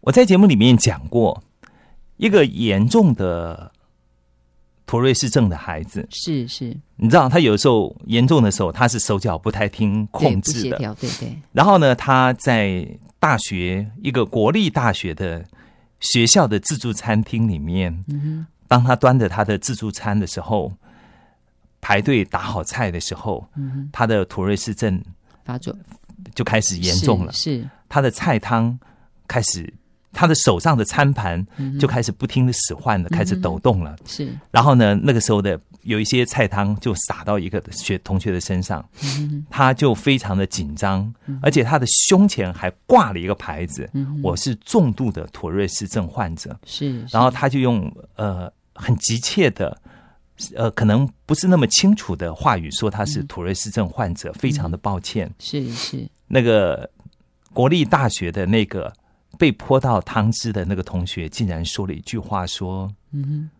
[0.00, 1.40] 我在节目里面讲过，
[2.16, 3.70] 一个严重的
[4.86, 15.44] 妥瑞氏症的孩子，是是，你知道他有时候严重的时候，他是手脚不太听控制的，对对，然后呢，他在大学一个国立大学的
[16.00, 20.72] 学校的自助餐厅里面，嗯当他端着他的自助餐的时候，
[21.80, 25.02] 排队打好菜的时候，嗯，他的妥瑞氏症
[25.44, 25.74] 发作
[26.34, 27.68] 就开始严重了，是是。
[27.88, 28.78] 他的菜汤
[29.26, 29.72] 开始。
[30.10, 33.94] 他的手上的餐盘嗯就开始不停的使唤了，开始抖动了。
[34.06, 38.86] 是，然后呢，那个时候的有一些菜汤就洒到一个学同学的身上，
[39.50, 43.90] 他就非常的紧张，而且他的胸前还挂了一个牌子
[44.22, 49.76] ：“我是重度的妥瑞氏症患者。”是，然后他就用呃很急切的。
[50.54, 55.28] 呃，可能不是那么清楚的话语说他是妥瑞氏症患者，非常的抱歉。
[55.40, 56.08] 是是。
[56.28, 56.88] 那个
[57.52, 58.92] 国立大学的那个
[59.36, 63.50] 被泼到汤汁的那个同学，竟然说了一句话说：“嗯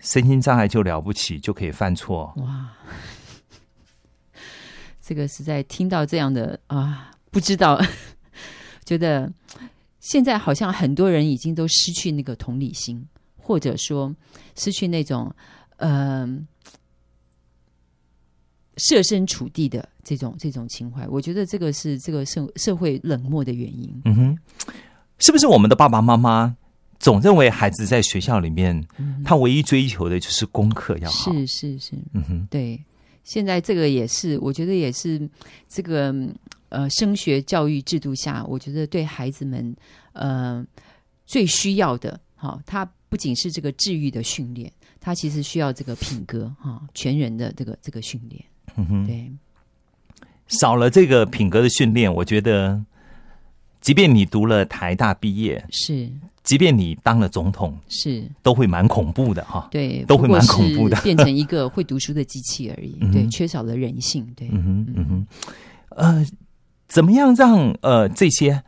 [0.00, 2.32] 身心障碍就了不起，就可以犯错。
[2.36, 2.72] 哇，
[5.02, 7.80] 这个实在听到这样的啊，不知道，
[8.84, 9.30] 觉得
[10.00, 13.06] 现在好像很多人已经都失去那个同理心，
[13.36, 14.14] 或者说
[14.56, 15.34] 失去那种
[15.78, 16.46] 嗯、
[18.76, 21.06] 设身处地的这种这种情怀。
[21.08, 24.00] 我觉得这个是这个社社会冷漠的原因。
[24.04, 24.38] 嗯哼，
[25.18, 26.56] 是不是我们的爸爸妈妈
[26.98, 28.84] 总认为孩子在学校里面，
[29.24, 31.32] 他唯一追求的就是功课要好？
[31.32, 32.82] 是是是，嗯哼，对，
[33.22, 35.28] 现在这个也是，我觉得也是
[35.68, 36.12] 这个
[36.70, 39.74] 呃升学教育制度下，我觉得对孩子们
[40.12, 40.64] 呃
[41.24, 44.70] 最需要的，哈、他不仅是这个治愈的训练，
[45.00, 48.44] 他其实需要这个品格哈、全人的这个这个训练。
[48.76, 49.30] 嗯哼，对，
[50.48, 52.82] 少了这个品格的训练，我觉得，
[53.80, 56.08] 即便你读了台大毕业，是
[56.42, 59.68] 即便你当了总统，是，都会蛮恐怖的哈。
[59.70, 62.96] 对，都会蛮恐怖的是变成一个会读书的机器而已。
[63.02, 64.26] 嗯对，缺少了人性。
[64.34, 65.26] 对，嗯哼，嗯哼，
[65.90, 66.26] 呃，
[66.88, 68.62] 怎么样让呃这些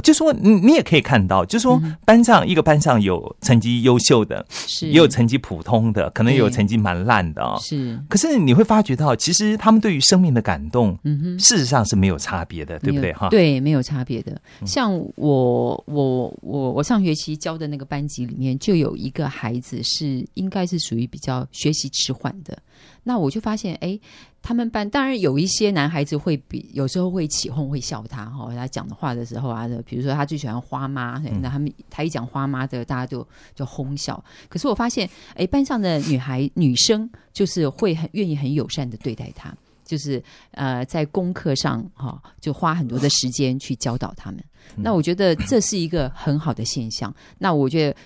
[0.00, 11.38] 就说你你也可以看到，就说班上一个班上有成绩优秀的，是也有成绩普通的，可能也有成绩蛮烂的啊、是可是你会发觉到，其实他们对于生命的感动，嗯哼。
[11.38, 13.12] 事实上是没有差别的，对不对？
[13.12, 14.40] 哈，，对，没有差别的。
[14.64, 22.56] 像我我我我上学期教的那个班级里面，就有一个孩子是应该是属于比较学习迟缓的。
[23.02, 23.98] 那我就发现，哎，
[24.42, 34.22] 他们班当然有一些男孩子会比有时候会起哄，会笑他哈、他讲的话的时候啊，比如说他最喜欢花妈，那他们他一讲花妈的，大家就就哄笑。
[34.48, 39.54] 可是我发现，哎，班上的女孩女生就是会很愿意很友善的对待他。
[39.82, 40.22] 就是
[40.52, 44.40] 呃，在功课上哈、就花很多的时间去教导他们。
[44.76, 47.12] 那我觉得这是一个很好的现象。
[47.38, 47.96] 那我觉得。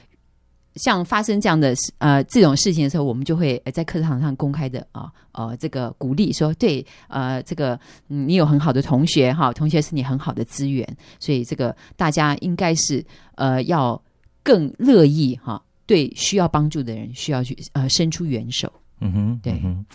[0.77, 10.87] 像发生这样的事呃这种事情的时候，我们就会呃在课堂上公开的啊呃这个鼓励说，对呃这个嗯你有很好的同学哈，同学是你很好的资源，
[11.21, 13.05] 所以这个大家应该是
[13.37, 14.01] 呃要
[14.43, 18.73] 更乐意哈，对需要帮助的人需要去呃伸出援手。
[19.01, 19.87] 嗯哼，对嗯哼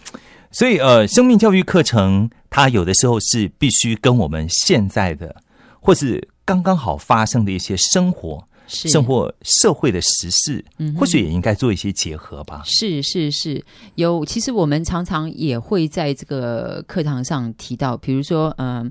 [0.52, 5.36] 所以呃，生命教育课程它有的时候是必须跟我们现在的
[5.80, 12.62] 或是刚刚好发生的一些生活、是生活、社会的时事，嗯或许也应该做一些结合吧。
[12.64, 13.62] 是是是，
[13.96, 14.24] 有。
[14.24, 18.90] 其实我们常常也会在这个课堂上提到，比如说，嗯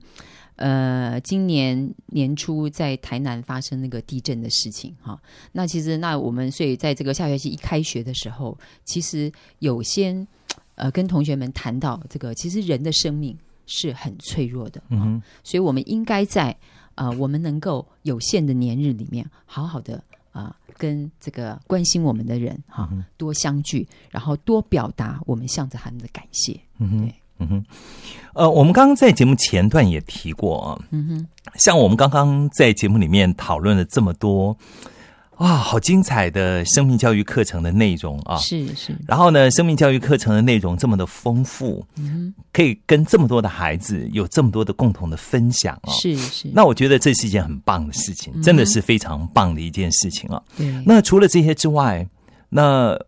[0.56, 5.16] 呃今年年初在台南发生那个地震的事情哈。
[5.52, 10.26] 那其实，那我们所以在这个下学期一开学的时候，其实有先
[10.74, 16.56] 呃跟同学们谈到这个，其实人的生命是很脆弱的，嗯哼，所以我们应该在
[16.98, 26.58] 呃我们能够有限的年日里面，好好的啊、呃跟这个关心我们的人哈、多相聚，然后多表达我们向着他们的感谢。
[26.78, 27.64] 嗯哼，嗯哼，
[28.34, 31.26] 呃，我们刚刚在节目前段也提过啊，嗯哼，
[31.56, 34.56] 像我们刚刚在节目里面讨论了这么多，
[35.38, 38.36] 哇，好精彩的生命教育课程的内容啊！
[38.38, 45.92] 是是，然后呢，生命教育课程的内容这么的丰富，嗯可以跟这么多的孩子有这么多的共同的分享啊！
[45.92, 50.42] 是是，那我觉得这是一件很棒的事情，真的是非常棒的一件事情啊！
[50.56, 52.04] 对那除了这些之外，
[52.48, 52.98] 那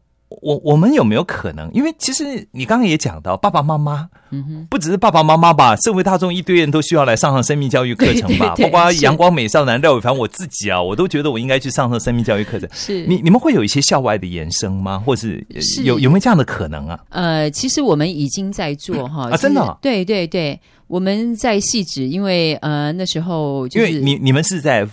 [0.43, 1.69] 我我们有没有可能？
[1.73, 12.69] 因为其实你刚刚也讲到，爸爸妈妈，嗯哼，不只是爸爸妈妈吧，社会大众一堆人都需要来上上生命教育课程吧， 对对对包括阳光美少男廖伟凡，我自己啊，我都觉得我应该去上上生命教育课程。
[12.73, 15.03] 是你你们会有一些校外的延伸吗？
[15.05, 15.45] 或是
[15.83, 17.01] 有有没有这样的可能啊？
[17.09, 24.87] 呃，其实我们已经在做哈啊真的对对对，我们在细致，因为呃那时候就是因为你你们是在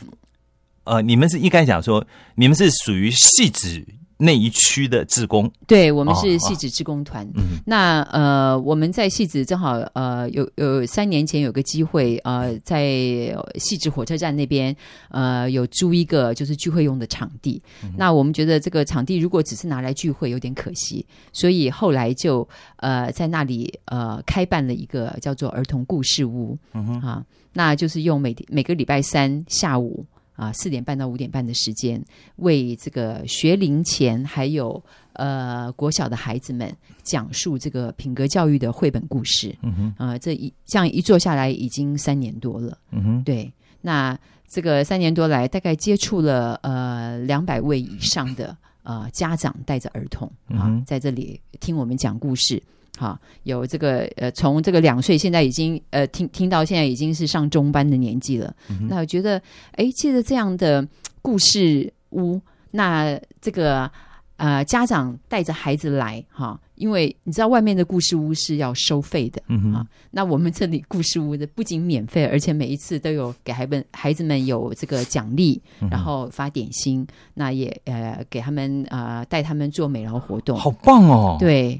[0.85, 2.03] 呃，你们是应该讲说，
[2.35, 3.85] 你们是属于细致
[4.17, 7.23] 那一区的志工，对我们是戏子志工团。
[7.35, 12.87] 嗯那呃，我们在戏子正好呃有有三年前有个机会呃，在
[13.59, 14.75] 戏子火车站那边
[15.09, 17.61] 呃有租一个就是聚会用的场地。
[17.83, 22.47] 嗯那我们觉得这个场地如果只是拿来聚会有点可惜，所以后来就
[22.77, 26.57] 呃在那里呃开办了一个叫做儿童故事屋。
[26.73, 30.05] 嗯哼啊，那就是用每每个礼拜三下午
[30.37, 32.01] 啊四点半到五点半的时间，
[32.37, 34.81] 为这个学龄前还有
[35.13, 36.73] 呃国小的孩子们
[37.03, 39.53] 讲述这个品格教育的绘本故事。
[39.61, 42.77] 嗯哼，啊、这一这样一做下来已经三年多了。
[42.91, 44.17] 嗯哼，对，那
[44.47, 52.61] 这个三年多来，大概接触了呃两百位以上的呃家长带着儿童啊嗯，在这里听我们讲故事。
[52.97, 58.51] 好，有这个呃，从这个两岁，现在已经呃听听到现在已经是上中班的年纪了。
[58.69, 59.39] 嗯那我觉得，
[59.73, 60.85] 哎，借着这样的
[61.21, 62.41] 故事屋，
[62.71, 63.89] 那这个
[64.37, 80.57] 呃家长带着孩子来哈，因为你知道外面的故事屋是要收费的，嗯哼啊，那我们这里故事屋的不仅免费，而且每一次都有给孩们孩子们有这个奖励，嗯然后发点心，那也呃给他们呃带他们做美劳活动。
[80.57, 81.79] 好棒哦！，对，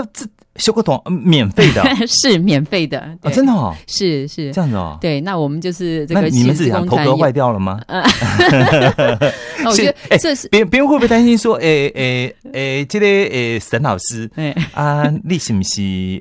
[0.00, 0.26] 那这
[0.56, 4.98] 修个短、呃免费的啊 是免费的，啊真的哦，是是这，样子哦。
[5.00, 5.20] 对。
[5.20, 7.80] 那我们就是这那个你们是讲亲子工团也头壳坏掉了吗？
[7.88, 8.02] 那
[9.70, 14.54] 我觉得这是别别人会不会担心说，哎哎哎，这个哎沈老师哎。
[14.72, 16.20] 啊，你是不是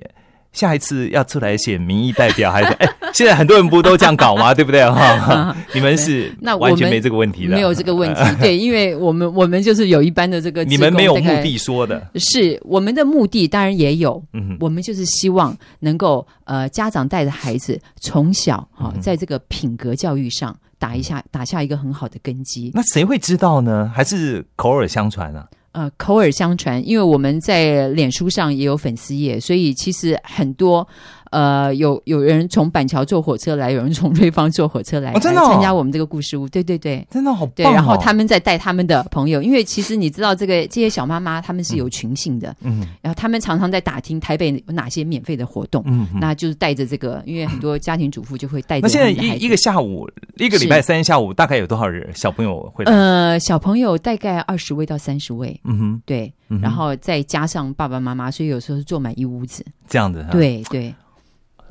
[0.58, 2.52] 下一次要出来选民意代表？
[2.52, 4.54] 还是哎，现在很多人不都这样搞吗？
[4.56, 5.56] 对不对哈？
[5.74, 22.72] 你们是那完全没这个问题的，没有这个问题， 对，因为我们我们就是有一般的这个，你们没有目的，说的，是我们的目的当然也有，嗯，我们就是希望能够呃，家长带着孩子从小哈、嗯在这个品格教育上打一下打下一个很好的根基。
[22.74, 23.92] 那谁会知道呢？
[23.94, 25.48] 还是口耳相传啊？
[25.78, 30.88] 呃，口耳相传，因为我们在脸书上也有粉丝页，所以其实很多
[31.32, 36.48] 呃，有有人从板桥坐火车来，有人从瑞芳坐火车来，哦真的参加我们这个故事屋。
[36.50, 37.06] 对对对。
[37.10, 37.54] 真的好棒、哦。
[37.56, 52.92] 对，然后他们再带他们的朋友，因为其实你知道，这个这些小妈妈他们是有群性的，嗯然后他们常常在打听台北有哪些免费的活动，嗯嗯那就是带着这个，因为很多家庭主妇就会带着那现在一一个下午，一个礼拜三下午，大概有多少人小朋友会来？
[52.92, 60.94] 呃小朋友大概二十位到三十位，嗯哼，对，嗯然后再加上爸爸妈妈，所以有时候是坐满一屋子，这样子。，对对。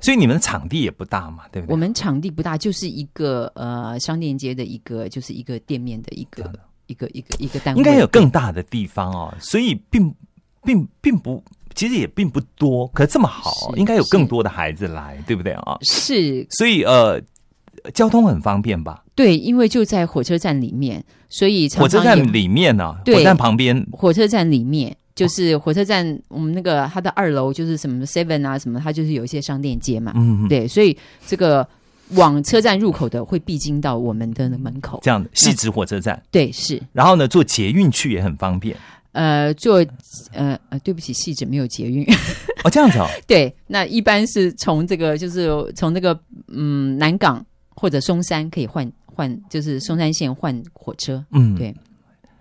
[0.00, 1.72] 所以你们的场地也不大嘛，对不对？
[1.72, 6.52] 我们场地不大，就是一个呃商店街的一个，就是一个店面的一个
[6.86, 10.14] 一个一个一个单位，应该有更大的地方哦，所以并
[10.62, 11.42] 并并不，
[11.74, 15.78] 其实也并不多，可是这么好，应该有更多的孩子来，对不对啊？
[15.82, 17.20] 是所以呃，
[17.92, 19.02] 交通很方便吧？
[19.14, 24.94] 对，因为就在火车站里面，所以常火车站里面呢、对火车站旁边火车站里面。
[25.16, 30.12] 就是火车站，我们那个它的二楼就是什么 Seven 啊，什么，它就是有一些商店街嘛。
[30.14, 30.96] 嗯，嗯，对，所以
[31.26, 31.66] 这个
[32.10, 35.00] 往车站入口的会必经到我们的门口。
[35.02, 38.76] 这样的细致火车站，对，是然后呢，坐捷运去也很方便
[39.12, 39.76] 呃，坐
[40.32, 42.04] 呃呃，对不起，细致没有捷运。
[42.62, 47.42] 哦，这样子哦， 对，那一般是从这个就是从那个嗯南港
[47.74, 51.24] 或者松山可以换换，就是松山线换火车。
[51.30, 51.74] 嗯，对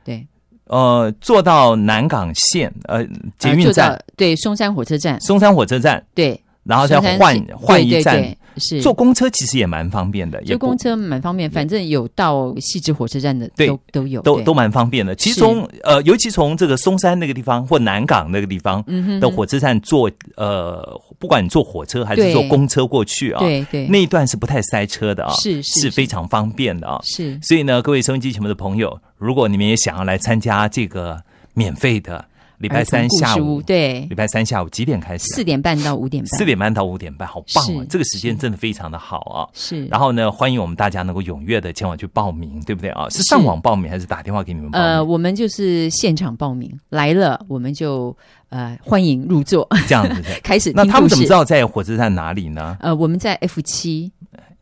[0.03, 0.27] 对，
[0.67, 3.05] 呃，坐到南港线呃
[3.37, 8.81] 捷运站、到对松山火车站，松山火车站，对，然后再换换一站，是。
[8.81, 15.15] 坐公车其实也蛮方便的，坐公车蛮方便，反正有到细致火车站的对都都有，都都蛮方便的。
[15.15, 18.83] 其实从呃，尤其从这个松山那个地方或南港那个地方
[19.19, 23.87] 的火车站坐呃，不管你坐火车还是坐公车过去啊，对对。
[23.87, 25.81] 那一段是不太塞车的啊，是是。
[25.81, 26.99] 是非常方便的啊。
[27.03, 27.39] 是。
[27.41, 31.21] 所以呢，各位收音机前面的朋友，如果你们也想要来参加这个
[31.53, 32.23] 免费的
[32.57, 35.35] 礼拜三下午，对礼拜三下午几点开始啊？
[35.35, 37.85] 四点半到五点半，四点半到五点半，好棒啊！
[37.89, 39.47] 这个时间真的非常的好啊。
[39.53, 43.09] 是，然后呢，欢迎我们大家能够踊跃的前往去报名，对不对啊？
[43.09, 44.87] 是上网报名还是打电话给你们报名？
[44.87, 48.15] 呃，我们就是现场报名来了，我们就
[48.49, 50.29] 呃欢迎入座，这样子的。
[50.43, 54.11] 开始那他们怎么知道在火车站哪里呢呃，我们在 F 七，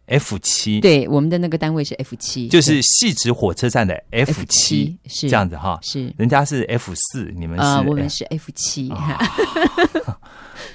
[0.07, 5.79] ？F 七，，对，我们的那个单位是 F 七，就是细直火车站的 F 七，是这样子哈。
[5.81, 8.91] 是人家是 F 四，你们是呃，我们是 F 七，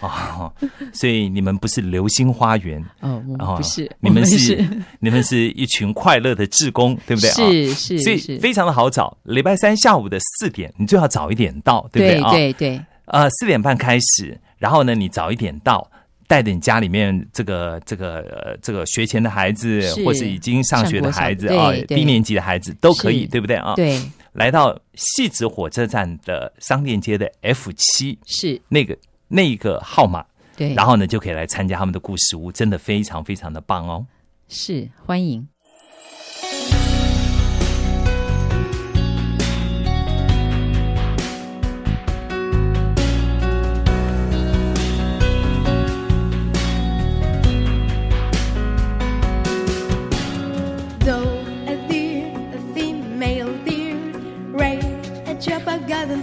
[0.01, 0.53] 哦，
[0.93, 4.69] 所以你们不是流星花园哦，我们哦不是， 你们我是
[5.01, 7.35] 你们是一群快乐的志工， 对不对啊？
[7.35, 9.17] 是是所以是，非常的好找。
[9.25, 12.31] 礼拜三下午的四点，你最好早一点到，对不对对啊？
[12.31, 15.91] 对对呃，四点半开始，然后呢，你早一点到，
[16.29, 23.99] 带着你家里面这个这个呃这个学前的孩子，是或是已经上学的孩子啊低年级的孩子都可以，对不对啊？，对
[24.35, 30.25] 来到戏子火车站的商店街的 F 七是，那个那个号码，
[30.55, 34.07] 对，然后呢就可以来参加他们的故事屋，真的非常非常的棒哦。
[34.49, 35.49] 是欢迎。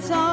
[0.01, 0.24] silence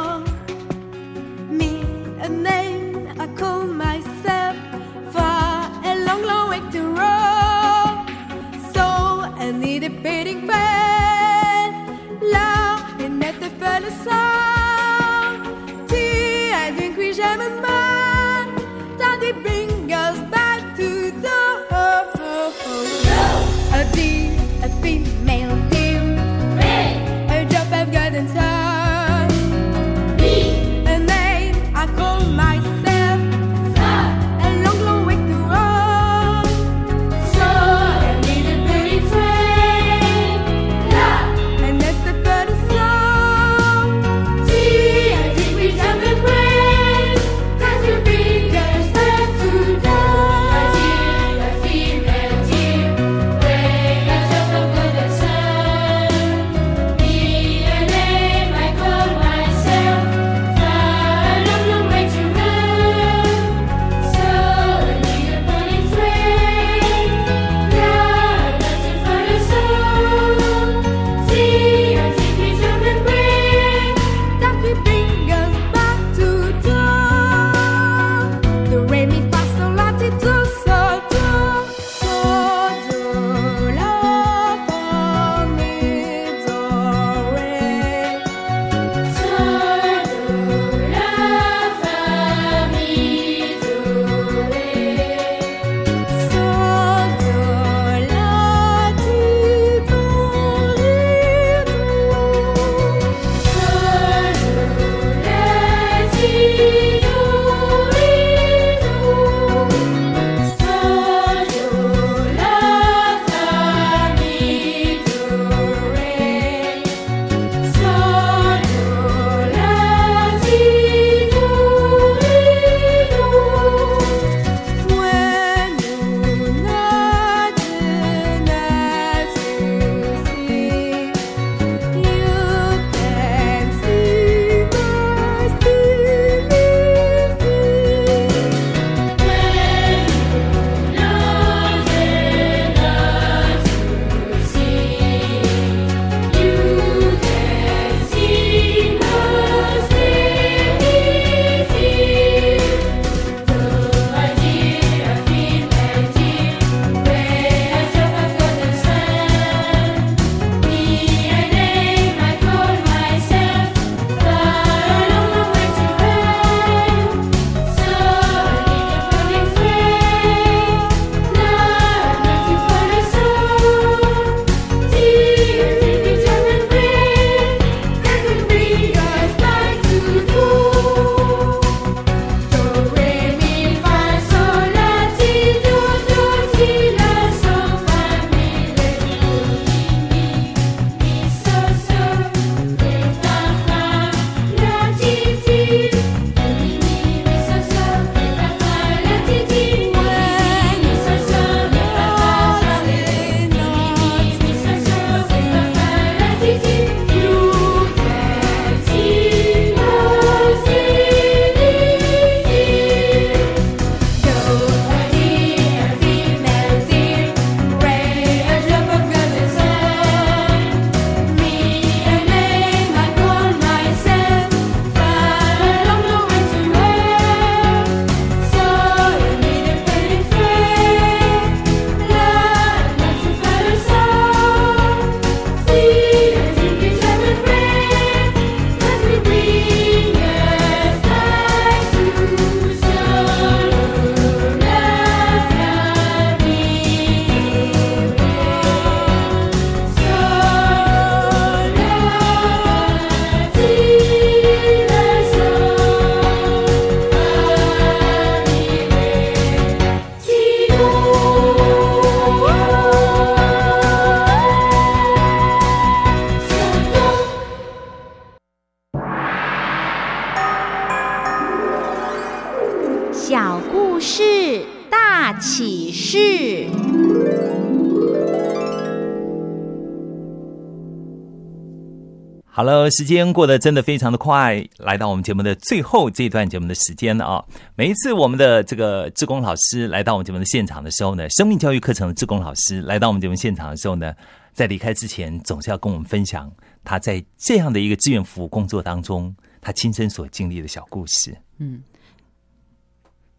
[282.63, 287.45] 好了，时间过得真的非常的快，来到我们节目的最后这一段节目的时间了啊！
[287.75, 294.15] 每一次我们的这个志工老师来到我们节目的现场的时候呢，生命教育课程的志工老师来到我们节目现场的时候呢，
[294.53, 296.49] 在离开之前，总是要跟我们分享
[296.85, 301.37] 他在这样的一个志愿服务工作当中，他亲身所经历的小故事。
[301.59, 301.83] 嗯，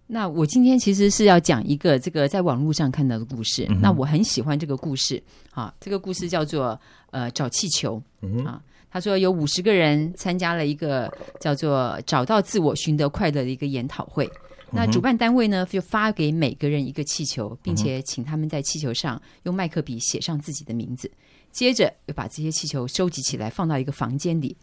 [0.06, 3.66] 那我今天其实是要讲一个这个在网络上看到的故事。
[3.70, 6.78] 嗯那我很喜欢这个故事啊，这个故事叫做
[7.12, 8.62] 呃找气球嗯啊。
[8.94, 14.30] 他说有五十个人参加了一个叫做“找到自我，寻得快乐”的一个研讨会。
[14.70, 21.10] 那主办单位呢，就发给每个人一个气球，并且请他们在气球上用麦克笔写上自己的名字。
[21.52, 24.56] 接着又把这些气球收集起来，放到一个房间里，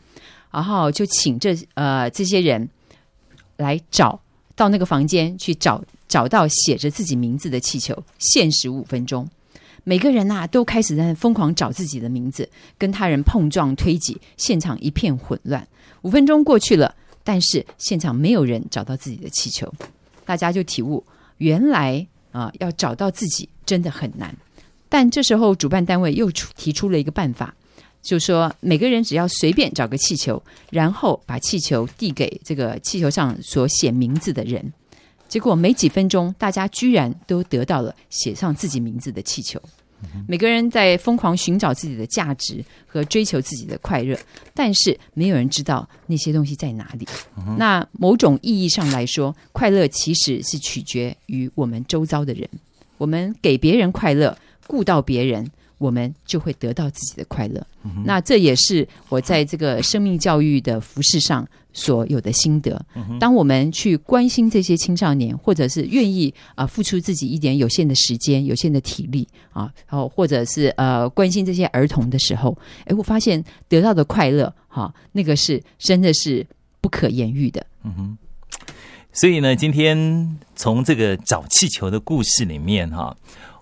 [0.53, 2.69] 然后就请这呃这些人
[3.57, 4.21] 来找
[4.55, 9.29] 到那个房间去找找到写着自己名字的气球，限时五分钟。
[9.85, 15.67] 每个人呐、都开始在疯狂找自己的名字，跟他人碰撞推挤，现场一片混乱。
[16.03, 19.73] 五分钟过去了，但是现场没有人找到自己的气球，
[20.25, 21.05] 大家就体悟，
[21.39, 24.35] 原来啊、要找到自己真的很难。
[24.89, 27.55] 但这时候主办单位又出提出了一个办法，
[28.03, 34.73] 就说每个人只要随便找个气球，然后把气球递给这个气球上所写名字的人。
[35.31, 39.63] 结果没几分钟，大家居然都得到了写上自己名字的气球。
[40.27, 44.19] 每个人在疯狂寻找自己的价值和追求自己的快乐，
[44.55, 47.07] 但是没有人知道那些东西在哪里。
[47.57, 52.49] 那某种意义上来说，快乐其实是取决于我们周遭的人。
[52.97, 55.47] 我们给别人快乐，顾到别人，
[55.79, 57.65] 我们就会得到自己的快乐。
[58.05, 62.81] 那这也是我在这个生命教育的服饰上所有的心得。
[63.19, 76.47] 当我们去关心这些青少年，或者是愿意啊、付出自己一点有限的时间、有限的体力啊，然后或者是呃关心这些儿童的时候，哎，我发现得到的快乐哈、那个是真的是
[76.81, 77.65] 不可言喻的。
[77.85, 78.19] 嗯哼
[79.13, 83.17] 所以呢，今天从这个找气球的故事里面哈，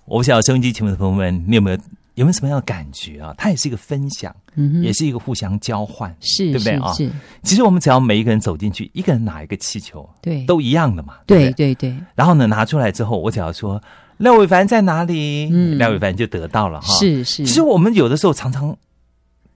[0.04, 1.78] 我不晓得收音机前面的朋友们，你有没有
[2.18, 3.32] 有没有什么样的感觉啊？
[3.38, 6.92] 它也是一个分享，嗯哼，也是一个互相交换，是对不对啊？
[6.92, 7.12] 是是，
[7.44, 10.44] 其实我们只要每一个人走进去，一个人拿一个气球，对。
[10.44, 11.72] 都一样的嘛，对不对？
[11.72, 13.80] 对对，然后呢，拿出来之后，我只要说
[14.16, 15.78] 廖伟凡在哪里，嗯。
[15.78, 18.76] 廖伟凡就得到了哈。，是是，其实我们有的时候常常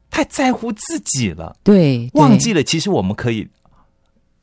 [0.08, 2.20] 太在乎自己了，对对。
[2.20, 3.48] 忘记了其实我们可以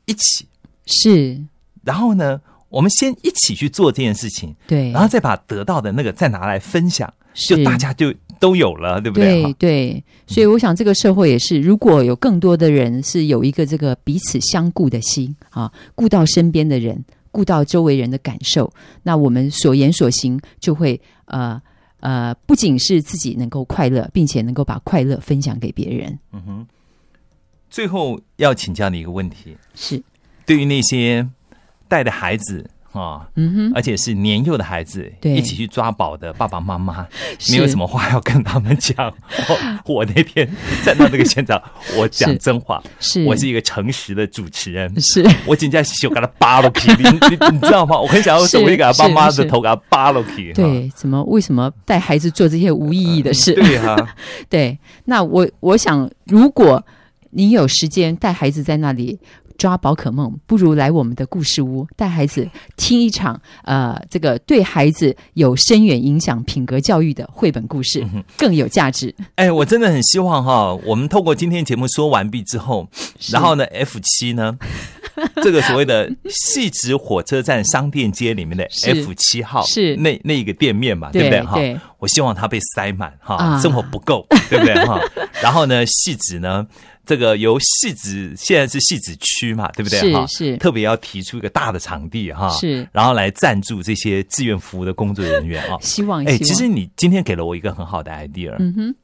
[0.04, 0.46] 一起，
[0.84, 1.40] 是，
[1.82, 9.42] 然后呢，我们先一起去做这件事情，对，然后再把得到的那个再拿来分享，是就大家就都有了，对不对？
[9.42, 18.72] 对对，所以我想这个社会也是，如果有更多的人是有一个这个彼此相顾的心啊，顾到身边的人，顾到周围人的感受，
[19.02, 21.60] 那我们所言所行就会呃
[22.00, 26.18] 呃，不仅是自己能够快乐，并且能够把快乐分享给别人。
[26.32, 26.66] 嗯哼。
[27.68, 30.02] 最后要请教你一个问题：是，
[30.44, 31.24] 对于那些
[31.86, 37.06] 带的孩子啊，嗯哼，而且是年幼的孩子，对一起去抓宝的爸爸妈妈，
[37.38, 38.96] 是你有什么话要跟他们讲？
[39.86, 40.48] 我我那天
[40.82, 41.60] 站到那个现场，
[41.96, 44.92] 我讲真话，是我是一个诚实的主持人。
[45.00, 47.98] 是我紧接就给他扒了皮，你你你知道吗？
[48.00, 50.52] 我很想要手是里给他爸妈的头给他扒了皮。
[50.52, 53.54] 对，怎么为什么带孩子做这些无意义的事？
[53.54, 53.96] 对哈、
[54.50, 56.84] 对，那我我想，如果
[57.30, 59.18] 你有时间带孩子在那里
[59.60, 62.48] 抓宝可梦，不如来我们的故事屋，带孩子
[62.78, 68.02] 听一场呃，这个对孩子有深远影响、品格教育的绘本故事，
[68.38, 69.14] 更有价值。
[69.34, 72.88] 哎，我真的很希望哈，我们透过今天节目说完毕之后，
[73.30, 74.56] 然后呢，F 七呢，
[75.44, 81.82] 这个所谓的细直火车站商店街里面的 F 七号是那那一个店面嘛，对对不对哈？
[81.98, 84.98] 我希望它被塞满哈，啊生活不够，对不对哈？
[85.42, 86.66] 然后呢，细直呢，
[87.10, 90.24] 这个由戏子现在是戏子区嘛，对不对哈？
[90.28, 95.76] 是是特别要提出一个大的场地哈，是然后来赞助这些志愿服务的工作人员 啊。
[95.80, 98.54] 希望，哎，其实你今天给了我一个很好的 idea。
[98.60, 98.94] 嗯哼，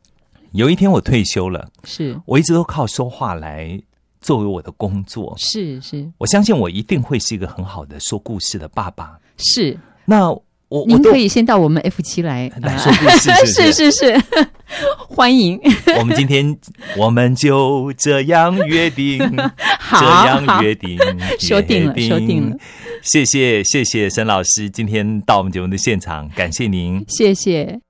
[0.53, 3.77] 有一天我退休了，是我一直都靠说话来
[4.21, 5.35] 作为我的工作。
[5.37, 9.19] 是是我相信我一定会是一个很好的说故事的爸爸。
[9.37, 10.33] 是，那
[10.87, 14.23] 您可以先到我们 F 七来 来说故事， 是是是是，
[15.09, 15.61] 欢迎，
[15.99, 16.57] 我们今天
[16.97, 19.21] 我们就这样约定，
[19.79, 20.99] 好这样约定，
[21.39, 22.57] 说定了说定了。
[23.03, 27.05] 谢谢谢谢沈老师，今天到我们节目的现场，感谢您。
[27.09, 27.86] 谢谢。